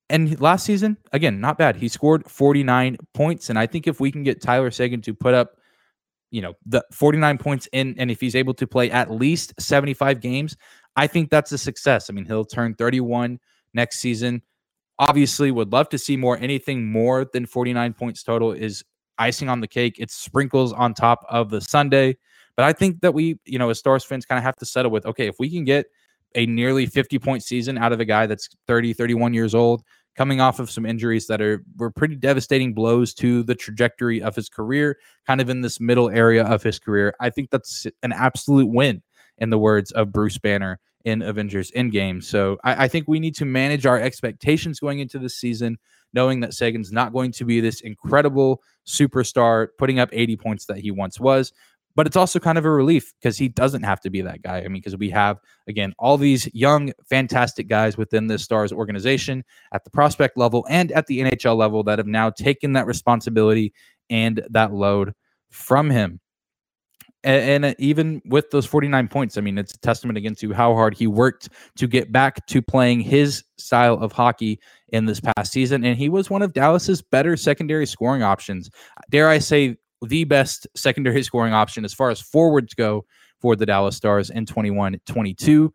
And 0.10 0.40
last 0.42 0.66
season, 0.66 0.98
again, 1.14 1.40
not 1.40 1.58
bad. 1.58 1.76
He 1.76 1.88
scored 1.88 2.30
49 2.30 2.98
points. 3.14 3.50
And 3.50 3.60
I 3.60 3.68
think 3.68 3.88
if 3.88 4.00
we 4.00 4.12
can 4.12 4.24
get 4.24 4.42
Tyler 4.42 4.72
Seguin 4.72 5.02
to 5.02 5.14
put 5.14 5.34
up, 5.34 5.52
you 6.32 6.42
know, 6.42 6.54
the 6.66 6.84
49 6.92 7.38
points 7.38 7.68
in, 7.74 7.96
and 7.98 8.10
if 8.10 8.20
he's 8.20 8.36
able 8.36 8.54
to 8.56 8.68
play 8.68 8.90
at 8.90 9.12
least 9.12 9.54
75 9.60 10.20
games, 10.20 10.56
I 10.96 11.08
think 11.08 11.30
that's 11.30 11.52
a 11.52 11.58
success. 11.58 12.10
I 12.10 12.14
mean, 12.14 12.26
he'll 12.26 12.46
turn 12.46 12.74
31 12.74 13.40
next 13.74 14.00
season. 14.00 14.42
Obviously, 14.98 15.52
would 15.52 15.72
love 15.72 15.90
to 15.90 15.98
see 15.98 16.18
more. 16.18 16.38
Anything 16.38 16.92
more 16.92 17.26
than 17.32 17.46
49 17.46 17.94
points 17.94 18.24
total 18.24 18.52
is 18.52 18.84
icing 19.18 19.48
on 19.48 19.62
the 19.62 19.68
cake. 19.68 19.96
It's 20.00 20.16
sprinkles 20.16 20.74
on 20.74 20.94
top 20.94 21.26
of 21.30 21.50
the 21.50 21.62
sundae. 21.62 22.16
But 22.56 22.66
I 22.66 22.74
think 22.74 23.02
that 23.02 23.14
we, 23.14 23.40
you 23.46 23.60
know, 23.60 23.70
as 23.70 23.80
Stars 23.80 24.04
fans 24.04 24.26
kind 24.26 24.38
of 24.38 24.44
have 24.44 24.58
to 24.58 24.66
settle 24.66 24.92
with 24.92 25.06
okay, 25.06 25.28
if 25.28 25.36
we 25.40 25.50
can 25.50 25.64
get 25.64 25.86
a 26.36 26.46
nearly 26.46 26.86
50 26.86 27.18
point 27.20 27.44
season 27.44 27.78
out 27.78 27.94
of 27.94 28.00
a 28.00 28.06
guy 28.06 28.26
that's 28.26 28.50
30, 28.68 28.94
31 28.94 29.34
years 29.34 29.56
old, 29.56 29.84
coming 30.20 30.42
off 30.42 30.60
of 30.60 30.70
some 30.70 30.86
injuries 30.86 31.28
that 31.28 31.42
are 31.42 31.64
were 31.78 31.90
pretty 31.90 32.18
devastating 32.18 32.74
blows 32.74 33.14
to 33.14 33.42
the 33.44 33.56
trajectory 33.56 34.22
of 34.22 34.36
his 34.36 34.50
career, 34.50 34.98
kind 35.26 35.40
of 35.40 35.50
in 35.50 35.62
this 35.62 35.80
middle 35.80 36.10
area 36.10 36.44
of 36.44 36.62
his 36.62 36.78
career. 36.78 37.16
I 37.22 37.30
think 37.30 37.52
that's 37.52 37.88
an 38.04 38.12
absolute 38.12 38.68
win, 38.68 39.02
in 39.38 39.50
the 39.50 39.58
words 39.58 39.92
of 39.92 40.12
Bruce 40.12 40.38
Banner 40.38 40.78
in 41.06 41.22
Avengers 41.22 41.72
Endgame. 41.72 42.22
So 42.22 42.58
I, 42.66 42.84
I 42.84 42.88
think 42.90 43.08
we 43.08 43.22
need 43.22 43.36
to 43.36 43.46
manage 43.46 43.86
our 43.86 43.98
expectations 43.98 44.82
going 44.82 45.00
into 45.00 45.20
this 45.20 45.38
season 45.38 45.78
knowing 46.14 46.42
that 46.42 46.54
Seguin's 46.54 46.92
not 46.92 47.14
going 47.14 47.32
to 47.32 47.46
be 47.46 47.62
this 47.62 47.80
incredible 47.80 48.62
superstar 48.86 49.68
putting 49.78 50.00
up 50.00 50.10
80 50.12 50.36
points 50.36 50.66
that 50.66 50.80
he 50.80 50.92
once 50.92 51.18
was. 51.18 51.54
But 52.00 52.08
it's 52.08 52.16
also 52.16 52.40
kind 52.40 52.58
of 52.58 52.64
a 52.64 52.70
relief 52.70 53.12
because 53.20 53.38
he 53.38 53.50
doesn't 53.50 53.84
have 53.84 54.00
to 54.00 54.10
be 54.10 54.22
that 54.22 54.42
guy. 54.42 54.60
I 54.60 54.70
mean, 54.70 54.76
because 54.76 54.96
we 54.96 55.10
have, 55.10 55.38
again, 55.68 55.94
all 56.00 56.18
these 56.18 56.48
young, 56.54 56.94
fantastic 57.10 57.68
guys 57.68 57.98
within 57.98 58.28
this 58.28 58.42
Stars 58.42 58.72
organization 58.72 59.44
at 59.74 59.84
the 59.84 59.90
prospect 59.90 60.38
level 60.38 60.66
and 60.70 60.94
at 60.94 61.08
the 61.08 61.20
NHL 61.20 61.58
level 61.58 61.84
that 61.84 62.00
have 62.00 62.08
now 62.08 62.30
taken 62.30 62.72
that 62.72 62.86
responsibility 62.86 63.74
and 64.10 64.42
that 64.50 64.72
load 64.72 65.12
from 65.50 65.90
him. 65.90 66.22
And, 67.26 67.66
and, 67.66 67.76
even 67.80 68.22
with 68.24 68.50
those 68.50 68.66
49 68.66 69.10
points, 69.10 69.38
I 69.38 69.42
mean, 69.42 69.58
it's 69.58 69.74
a 69.74 69.80
testament 69.80 70.18
again 70.18 70.36
to 70.36 70.54
how 70.54 70.74
hard 70.76 70.96
he 70.96 71.06
worked 71.06 71.50
to 71.80 71.86
get 71.86 72.14
back 72.14 72.46
to 72.46 72.62
playing 72.62 73.02
his 73.02 73.44
style 73.58 73.96
of 73.96 74.14
hockey 74.14 74.62
in 74.88 75.06
this 75.06 75.20
past 75.20 75.52
season. 75.52 75.84
And 75.84 75.98
he 75.98 76.08
was 76.08 76.30
one 76.30 76.44
of 76.44 76.54
Dallas's 76.54 77.02
better 77.02 77.36
secondary 77.36 77.86
scoring 77.86 78.24
options. 78.24 78.70
Dare 79.10 79.28
I 79.28 79.40
say, 79.40 79.76
the 80.06 80.24
best 80.24 80.68
secondary 80.76 81.24
scoring 81.30 81.54
option 81.54 81.86
as 81.86 81.94
far 81.94 82.10
as 82.10 82.22
forwards 82.22 82.74
go 82.74 83.06
for 83.40 83.56
the 83.56 83.66
Dallas 83.66 83.96
Stars 83.96 84.30
in 84.30 84.46
21 84.46 85.00
22. 85.06 85.74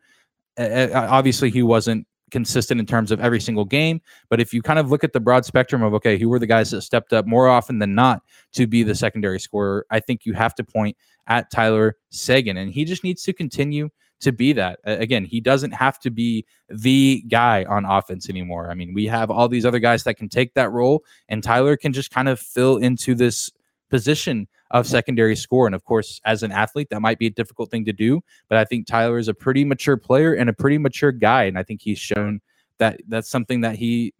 Uh, 0.57 0.89
obviously, 0.95 1.51
he 1.51 1.63
wasn't 1.63 2.07
consistent 2.31 2.81
in 2.81 2.87
terms 2.87 3.11
of 3.11 3.21
every 3.21 3.41
single 3.41 3.65
game. 3.65 4.01
But 4.29 4.41
if 4.41 4.53
you 4.53 4.63
kind 4.63 4.79
of 4.79 4.91
look 4.91 5.05
at 5.05 5.13
the 5.13 5.21
broad 5.21 5.45
spectrum 5.45 5.83
of, 5.83 5.95
okay, 5.95 6.19
who 6.19 6.29
were 6.29 6.39
the 6.39 6.47
guys 6.47 6.71
that 6.73 6.83
stepped 6.83 7.13
up 7.13 7.27
more 7.27 7.49
often 7.49 7.79
than 7.79 7.95
not 7.95 8.23
to 8.55 8.67
be 8.67 8.83
the 8.83 8.95
secondary 8.95 9.39
scorer, 9.39 9.87
I 9.91 10.01
think 10.01 10.27
you 10.27 10.33
have 10.33 10.55
to 10.57 10.65
point 10.65 10.97
at 11.27 11.51
Tyler 11.51 11.97
Seguin. 12.11 12.57
And 12.57 12.73
he 12.73 12.85
just 12.85 13.05
needs 13.05 13.23
to 13.23 13.33
continue 13.33 13.89
to 14.21 14.33
be 14.33 14.53
that. 14.55 14.81
Again, 14.85 15.25
he 15.25 15.41
doesn't 15.41 15.73
have 15.73 15.99
to 16.01 16.11
be 16.11 16.45
the 16.69 17.23
guy 17.29 17.65
on 17.65 17.85
offense 17.85 18.29
anymore. 18.29 18.71
I 18.71 18.75
mean, 18.75 18.95
we 18.95 19.07
have 19.07 19.31
all 19.31 19.49
these 19.49 19.67
other 19.67 19.79
guys 19.79 20.05
that 20.05 20.15
can 20.15 20.29
take 20.29 20.55
that 20.55 20.73
role, 20.73 21.05
and 21.29 21.43
Tyler 21.43 21.77
can 21.77 21.93
just 21.93 22.11
kind 22.11 22.29
of 22.29 22.41
fill 22.41 22.79
into 22.79 23.15
this 23.15 23.51
position 23.91 24.49
of 24.71 24.87
secondary 24.87 25.37
score. 25.37 25.67
And 25.67 25.75
of 25.75 25.85
course, 25.85 26.21
as 26.25 26.43
an 26.43 26.51
athlete, 26.51 26.89
that 26.91 27.01
might 27.01 27.19
be 27.19 27.27
a 27.27 27.31
difficult 27.31 27.71
thing 27.71 27.85
to 27.85 27.93
do. 27.93 28.21
But 28.49 28.59
I 28.59 28.65
think 28.65 28.87
Tyler 28.87 29.19
is 29.19 29.29
a 29.29 29.35
pretty 29.35 29.65
mature 29.65 29.97
player 29.97 30.35
and 30.35 30.51
a 30.51 30.53
pretty 30.53 30.79
mature 30.79 31.13
guy. 31.13 31.45
And 31.45 31.59
I 31.59 31.63
think 31.63 31.81
he's 31.83 31.99
shown 31.99 32.41
that 32.79 33.01
that's 33.09 33.31
something 33.31 33.61
that 33.61 33.77
he 33.77 34.13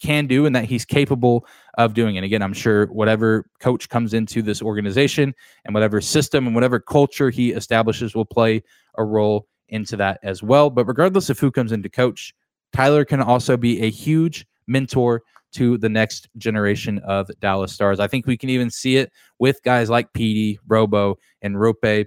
can 0.00 0.26
do 0.26 0.46
and 0.46 0.54
that 0.54 0.64
he's 0.64 0.84
capable 0.84 1.46
of 1.76 1.94
doing. 1.94 2.16
And 2.16 2.24
again, 2.24 2.42
I'm 2.42 2.52
sure 2.52 2.86
whatever 2.86 3.46
coach 3.60 3.88
comes 3.88 4.14
into 4.14 4.42
this 4.42 4.62
organization 4.62 5.34
and 5.64 5.74
whatever 5.74 6.00
system 6.00 6.46
and 6.46 6.54
whatever 6.54 6.80
culture 6.80 7.30
he 7.30 7.52
establishes 7.52 8.14
will 8.14 8.24
play 8.24 8.62
a 8.96 9.04
role 9.04 9.46
into 9.68 9.96
that 9.96 10.20
as 10.22 10.42
well. 10.42 10.70
But 10.70 10.86
regardless 10.86 11.30
of 11.30 11.38
who 11.38 11.50
comes 11.50 11.72
into 11.72 11.88
coach, 11.88 12.34
Tyler 12.72 13.04
can 13.04 13.20
also 13.20 13.56
be 13.56 13.82
a 13.82 13.90
huge 13.90 14.46
mentor 14.66 15.22
to 15.52 15.78
the 15.78 15.88
next 15.88 16.28
generation 16.36 16.98
of 17.00 17.30
Dallas 17.40 17.72
Stars. 17.72 18.00
I 18.00 18.06
think 18.06 18.26
we 18.26 18.36
can 18.36 18.50
even 18.50 18.70
see 18.70 18.96
it 18.96 19.12
with 19.38 19.62
guys 19.62 19.90
like 19.90 20.12
Petey, 20.12 20.58
Robo, 20.66 21.18
and 21.42 21.56
Roope. 21.56 22.06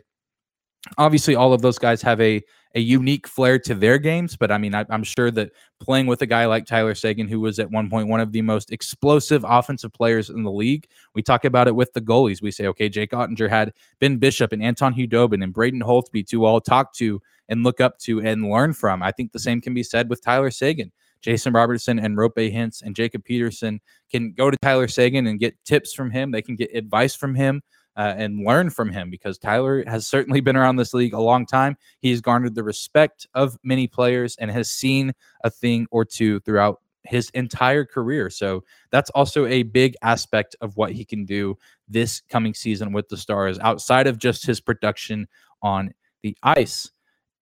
Obviously, 0.97 1.35
all 1.35 1.53
of 1.53 1.61
those 1.61 1.77
guys 1.77 2.01
have 2.01 2.19
a 2.21 2.41
a 2.75 2.79
unique 2.79 3.27
flair 3.27 3.59
to 3.59 3.75
their 3.75 3.97
games, 3.97 4.37
but 4.37 4.51
I 4.51 4.57
mean, 4.57 4.73
I, 4.73 4.85
am 4.89 5.03
sure 5.03 5.29
that 5.31 5.51
playing 5.81 6.07
with 6.07 6.21
a 6.21 6.25
guy 6.25 6.45
like 6.45 6.65
Tyler 6.65 6.95
Seguin, 6.95 7.27
who 7.27 7.39
was 7.39 7.59
at 7.59 7.69
one 7.69 7.89
point 7.89 8.07
one 8.07 8.21
of 8.21 8.31
the 8.31 8.41
most 8.41 8.71
explosive 8.71 9.45
offensive 9.47 9.91
players 9.91 10.29
in 10.29 10.43
the 10.43 10.51
league, 10.51 10.87
we 11.13 11.21
talk 11.21 11.43
about 11.43 11.67
it 11.67 11.75
with 11.75 11.91
the 11.93 12.01
goalies. 12.01 12.41
We 12.41 12.51
say, 12.51 12.67
okay, 12.67 12.87
Jake 12.87 13.11
Oettinger 13.11 13.49
had 13.49 13.73
Ben 13.99 14.17
Bishop 14.17 14.53
and 14.53 14.63
Anton 14.63 14.93
Khudobin 14.93 15.43
and 15.43 15.53
Braden 15.53 15.81
Holtby 15.81 16.25
to 16.27 16.45
all 16.45 16.61
talk 16.61 16.93
to 16.95 17.21
and 17.49 17.63
look 17.63 17.81
up 17.81 17.97
to 17.99 18.21
and 18.21 18.49
learn 18.49 18.73
from. 18.73 19.03
I 19.03 19.11
think 19.11 19.31
the 19.31 19.39
same 19.39 19.59
can 19.59 19.73
be 19.73 19.83
said 19.83 20.09
with 20.09 20.23
Tyler 20.23 20.51
Seguin. 20.51 20.91
Jason 21.21 21.53
Robertson 21.53 21.99
and 21.99 22.17
Roope 22.17 22.53
Hintz 22.53 22.81
and 22.81 22.95
Jacob 22.95 23.23
Peterson 23.23 23.79
can 24.11 24.33
go 24.33 24.49
to 24.49 24.57
Tyler 24.61 24.87
Seguin 24.87 25.27
and 25.27 25.39
get 25.39 25.55
tips 25.65 25.93
from 25.93 26.11
him. 26.11 26.31
They 26.31 26.41
can 26.41 26.55
get 26.55 26.75
advice 26.75 27.15
from 27.15 27.35
him 27.35 27.61
uh, 27.95 28.13
and 28.17 28.45
learn 28.45 28.69
from 28.69 28.91
him 28.91 29.09
because 29.09 29.37
Tyler 29.37 29.83
has 29.87 30.07
certainly 30.07 30.41
been 30.41 30.55
around 30.55 30.77
this 30.77 30.93
league 30.93 31.13
a 31.13 31.21
long 31.21 31.45
time. 31.45 31.77
He's 31.99 32.21
garnered 32.21 32.55
the 32.55 32.63
respect 32.63 33.27
of 33.33 33.57
many 33.63 33.87
players 33.87 34.35
and 34.37 34.49
has 34.49 34.69
seen 34.69 35.13
a 35.43 35.49
thing 35.49 35.87
or 35.91 36.05
two 36.05 36.39
throughout 36.41 36.81
his 37.03 37.29
entire 37.31 37.83
career. 37.85 38.29
So 38.29 38.63
that's 38.91 39.09
also 39.11 39.45
a 39.45 39.63
big 39.63 39.95
aspect 40.01 40.55
of 40.61 40.77
what 40.77 40.91
he 40.91 41.03
can 41.03 41.25
do 41.25 41.57
this 41.87 42.21
coming 42.29 42.53
season 42.53 42.93
with 42.93 43.09
the 43.09 43.17
Stars 43.17 43.59
outside 43.59 44.07
of 44.07 44.17
just 44.17 44.45
his 44.45 44.61
production 44.61 45.27
on 45.61 45.93
the 46.23 46.37
ice. 46.43 46.89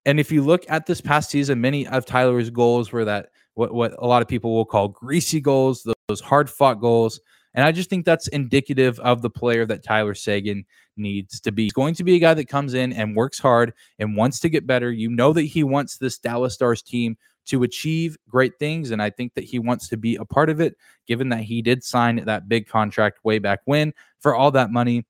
And 0.06 0.18
if 0.18 0.32
you 0.32 0.42
look 0.42 0.64
at 0.68 0.86
this 0.86 1.00
past 1.00 1.30
season, 1.30 1.60
many 1.60 1.86
of 1.86 2.06
Tyler's 2.06 2.50
goals 2.50 2.90
were 2.90 3.04
that 3.04 3.28
what 3.54 3.72
what 3.72 3.94
a 3.98 4.06
lot 4.06 4.22
of 4.22 4.28
people 4.28 4.54
will 4.54 4.64
call 4.64 4.88
greasy 4.88 5.40
goals, 5.40 5.86
those 6.08 6.20
hard 6.20 6.48
fought 6.48 6.80
goals. 6.80 7.20
And 7.54 7.64
I 7.64 7.72
just 7.72 7.90
think 7.90 8.04
that's 8.04 8.28
indicative 8.28 9.00
of 9.00 9.22
the 9.22 9.30
player 9.30 9.66
that 9.66 9.82
Tyler 9.82 10.14
Seguin 10.14 10.64
needs 10.96 11.40
to 11.40 11.50
be. 11.50 11.64
He's 11.64 11.72
going 11.72 11.94
to 11.94 12.04
be 12.04 12.14
a 12.14 12.20
guy 12.20 12.34
that 12.34 12.48
comes 12.48 12.74
in 12.74 12.92
and 12.92 13.16
works 13.16 13.40
hard 13.40 13.72
and 13.98 14.16
wants 14.16 14.38
to 14.40 14.48
get 14.48 14.66
better. 14.66 14.92
You 14.92 15.10
know 15.10 15.32
that 15.32 15.42
he 15.42 15.64
wants 15.64 15.98
this 15.98 16.18
Dallas 16.18 16.54
Stars 16.54 16.80
team 16.80 17.16
to 17.46 17.64
achieve 17.64 18.16
great 18.28 18.58
things. 18.60 18.92
And 18.92 19.02
I 19.02 19.10
think 19.10 19.34
that 19.34 19.44
he 19.44 19.58
wants 19.58 19.88
to 19.88 19.96
be 19.96 20.14
a 20.16 20.24
part 20.24 20.48
of 20.50 20.60
it, 20.60 20.76
given 21.08 21.30
that 21.30 21.40
he 21.40 21.62
did 21.62 21.82
sign 21.82 22.24
that 22.24 22.48
big 22.48 22.68
contract 22.68 23.24
way 23.24 23.40
back 23.40 23.60
when 23.64 23.92
for 24.20 24.36
all 24.36 24.52
that 24.52 24.70
money. 24.70 25.04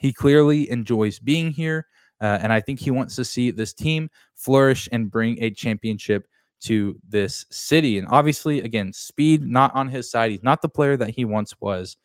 He 0.00 0.12
clearly 0.12 0.68
enjoys 0.68 1.20
being 1.20 1.52
here. 1.52 1.86
Uh, 2.20 2.38
and 2.42 2.52
I 2.52 2.60
think 2.60 2.80
he 2.80 2.90
wants 2.90 3.14
to 3.16 3.24
see 3.24 3.50
this 3.50 3.72
team 3.72 4.10
flourish 4.34 4.88
and 4.90 5.10
bring 5.10 5.40
a 5.42 5.50
championship 5.50 6.26
to 6.64 6.98
this 7.08 7.44
city. 7.50 7.98
And 7.98 8.08
obviously, 8.08 8.60
again, 8.60 8.92
speed 8.92 9.44
not 9.44 9.74
on 9.74 9.88
his 9.88 10.10
side. 10.10 10.30
He's 10.30 10.42
not 10.42 10.62
the 10.62 10.68
player 10.68 10.96
that 10.96 11.10
he 11.10 11.24
once 11.24 11.54
was, 11.60 11.96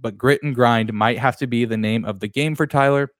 but 0.00 0.18
grit 0.18 0.42
and 0.42 0.54
grind 0.54 0.92
might 0.92 1.18
have 1.18 1.36
to 1.38 1.46
be 1.46 1.64
the 1.64 1.76
name 1.76 2.04
of 2.04 2.20
the 2.20 2.28
game 2.28 2.54
for 2.54 2.66
Tyler. 2.66 3.10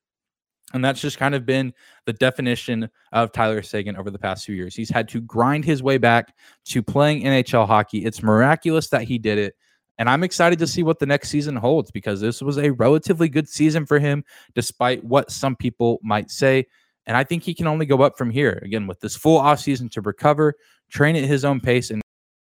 And 0.73 0.85
that's 0.85 1.01
just 1.01 1.19
kind 1.19 1.35
of 1.35 1.47
been 1.47 1.73
the 2.07 2.13
definition 2.13 2.91
of 3.13 3.33
Tyler 3.33 3.63
Seguin 3.63 3.97
over 3.97 4.11
the 4.11 4.19
past 4.19 4.45
few 4.45 4.55
years. 4.55 4.75
He's 4.75 4.91
had 4.91 5.09
to 5.11 5.21
grind 5.21 5.65
his 5.65 5.83
way 5.83 5.97
back 5.97 6.35
to 6.67 6.83
playing 6.83 7.23
NHL 7.23 7.67
hockey. 7.67 8.05
It's 8.05 8.23
miraculous 8.23 8.89
that 8.89 9.03
he 9.03 9.19
did 9.19 9.39
it. 9.39 9.55
And 9.99 10.11
I'm 10.11 10.25
excited 10.25 10.59
to 10.59 10.67
see 10.67 10.83
what 10.83 10.99
the 10.99 11.07
next 11.07 11.31
season 11.31 11.57
holds 11.57 11.91
because 11.91 12.21
this 12.21 12.43
was 12.43 12.59
a 12.59 12.71
relatively 12.71 13.29
good 13.29 13.49
season 13.49 13.87
for 13.87 13.99
him, 13.99 14.25
despite 14.55 15.03
what 15.05 15.31
some 15.31 15.57
people 15.57 15.99
might 16.03 16.31
say. 16.31 16.67
And 17.07 17.17
I 17.17 17.25
think 17.25 17.43
he 17.43 17.55
can 17.55 17.67
only 17.67 17.87
go 17.87 18.03
up 18.03 18.19
from 18.19 18.31
here. 18.31 18.61
Again, 18.63 18.87
with 18.87 19.01
this 19.01 19.17
full 19.17 19.41
offseason 19.41 19.91
to 19.93 20.01
recover, 20.01 20.55
train 20.91 21.17
at 21.17 21.25
his 21.25 21.45
own 21.45 21.61
pace, 21.61 21.91
and 21.91 22.03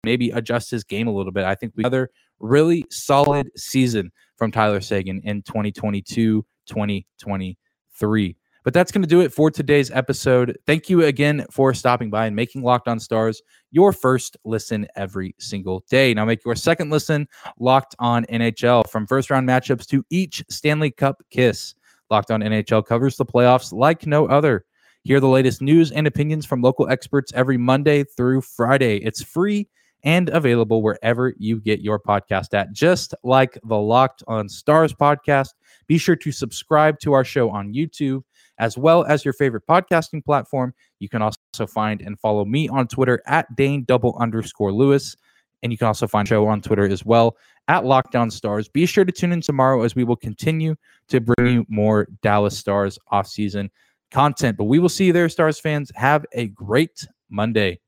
maybe 0.03 0.31
adjust 0.31 0.71
his 0.71 0.83
game 0.83 1.07
a 1.07 1.13
little 1.13 1.31
bit. 1.31 1.45
I 1.45 1.55
think 1.55 1.73
we 1.75 1.83
another 1.83 2.09
really 2.39 2.85
solid 2.89 3.49
season 3.55 4.11
from 4.37 4.51
Tyler 4.51 4.81
Seguin 4.81 5.21
in 5.23 5.41
2022 5.43 6.45
2023. 6.67 8.35
But 8.63 8.75
that's 8.75 8.91
going 8.91 9.01
to 9.01 9.07
do 9.07 9.21
it 9.21 9.33
for 9.33 9.49
today's 9.49 9.89
episode. 9.89 10.55
Thank 10.67 10.87
you 10.87 11.03
again 11.05 11.45
for 11.49 11.73
stopping 11.73 12.11
by 12.11 12.27
and 12.27 12.35
making 12.35 12.61
Locked 12.61 12.87
On 12.87 12.99
Stars 12.99 13.41
your 13.71 13.91
first 13.91 14.37
listen 14.45 14.87
every 14.95 15.33
single 15.39 15.83
day. 15.89 16.13
Now 16.13 16.25
make 16.25 16.45
your 16.45 16.55
second 16.55 16.91
listen 16.91 17.27
Locked 17.59 17.95
On 17.97 18.23
NHL 18.25 18.87
from 18.89 19.07
first 19.07 19.31
round 19.31 19.49
matchups 19.49 19.87
to 19.87 20.05
each 20.11 20.43
Stanley 20.49 20.91
Cup 20.91 21.23
kiss. 21.31 21.73
Locked 22.11 22.29
On 22.29 22.41
NHL 22.41 22.85
covers 22.85 23.15
the 23.15 23.25
playoffs 23.25 23.71
like 23.71 24.05
no 24.05 24.27
other. 24.27 24.65
Hear 25.03 25.21
the 25.21 25.29
latest 25.29 25.61
news 25.61 25.91
and 25.91 26.05
opinions 26.05 26.45
from 26.45 26.61
local 26.61 26.89
experts 26.89 27.31
every 27.33 27.57
Monday 27.57 28.03
through 28.03 28.41
Friday. 28.41 28.97
It's 28.97 29.23
free 29.23 29.69
and 30.03 30.29
available 30.29 30.83
wherever 30.83 31.33
you 31.37 31.61
get 31.61 31.79
your 31.79 31.99
podcast 31.99 32.53
at, 32.53 32.73
just 32.73 33.15
like 33.23 33.57
the 33.63 33.77
Locked 33.77 34.23
on 34.27 34.49
Stars 34.49 34.93
podcast. 34.93 35.49
Be 35.87 35.97
sure 35.97 36.17
to 36.17 36.31
subscribe 36.33 36.99
to 36.99 37.13
our 37.13 37.23
show 37.23 37.49
on 37.49 37.73
YouTube 37.73 38.23
as 38.59 38.77
well 38.77 39.05
as 39.05 39.23
your 39.23 39.33
favorite 39.33 39.65
podcasting 39.65 40.23
platform. 40.23 40.73
You 40.99 41.07
can 41.07 41.21
also 41.21 41.65
find 41.65 42.01
and 42.01 42.19
follow 42.19 42.43
me 42.43 42.67
on 42.67 42.87
Twitter 42.87 43.23
at 43.25 43.55
Dane 43.55 43.85
double 43.85 44.17
underscore 44.19 44.73
Lewis. 44.73 45.15
And 45.63 45.71
you 45.71 45.77
can 45.77 45.87
also 45.87 46.07
find 46.07 46.27
show 46.27 46.47
on 46.47 46.61
Twitter 46.61 46.85
as 46.85 47.05
well 47.05 47.37
at 47.67 47.83
Lockdown 47.83 48.31
Stars. 48.31 48.67
Be 48.67 48.85
sure 48.85 49.05
to 49.05 49.11
tune 49.11 49.31
in 49.31 49.41
tomorrow 49.41 49.83
as 49.83 49.95
we 49.95 50.03
will 50.03 50.15
continue 50.15 50.75
to 51.09 51.21
bring 51.21 51.53
you 51.53 51.65
more 51.69 52.07
Dallas 52.21 52.57
Stars 52.57 52.97
offseason 53.11 53.69
content. 54.11 54.57
But 54.57 54.65
we 54.65 54.79
will 54.79 54.89
see 54.89 55.05
you 55.05 55.13
there, 55.13 55.29
Stars 55.29 55.59
fans. 55.59 55.91
Have 55.95 56.25
a 56.33 56.47
great 56.47 57.05
Monday. 57.29 57.79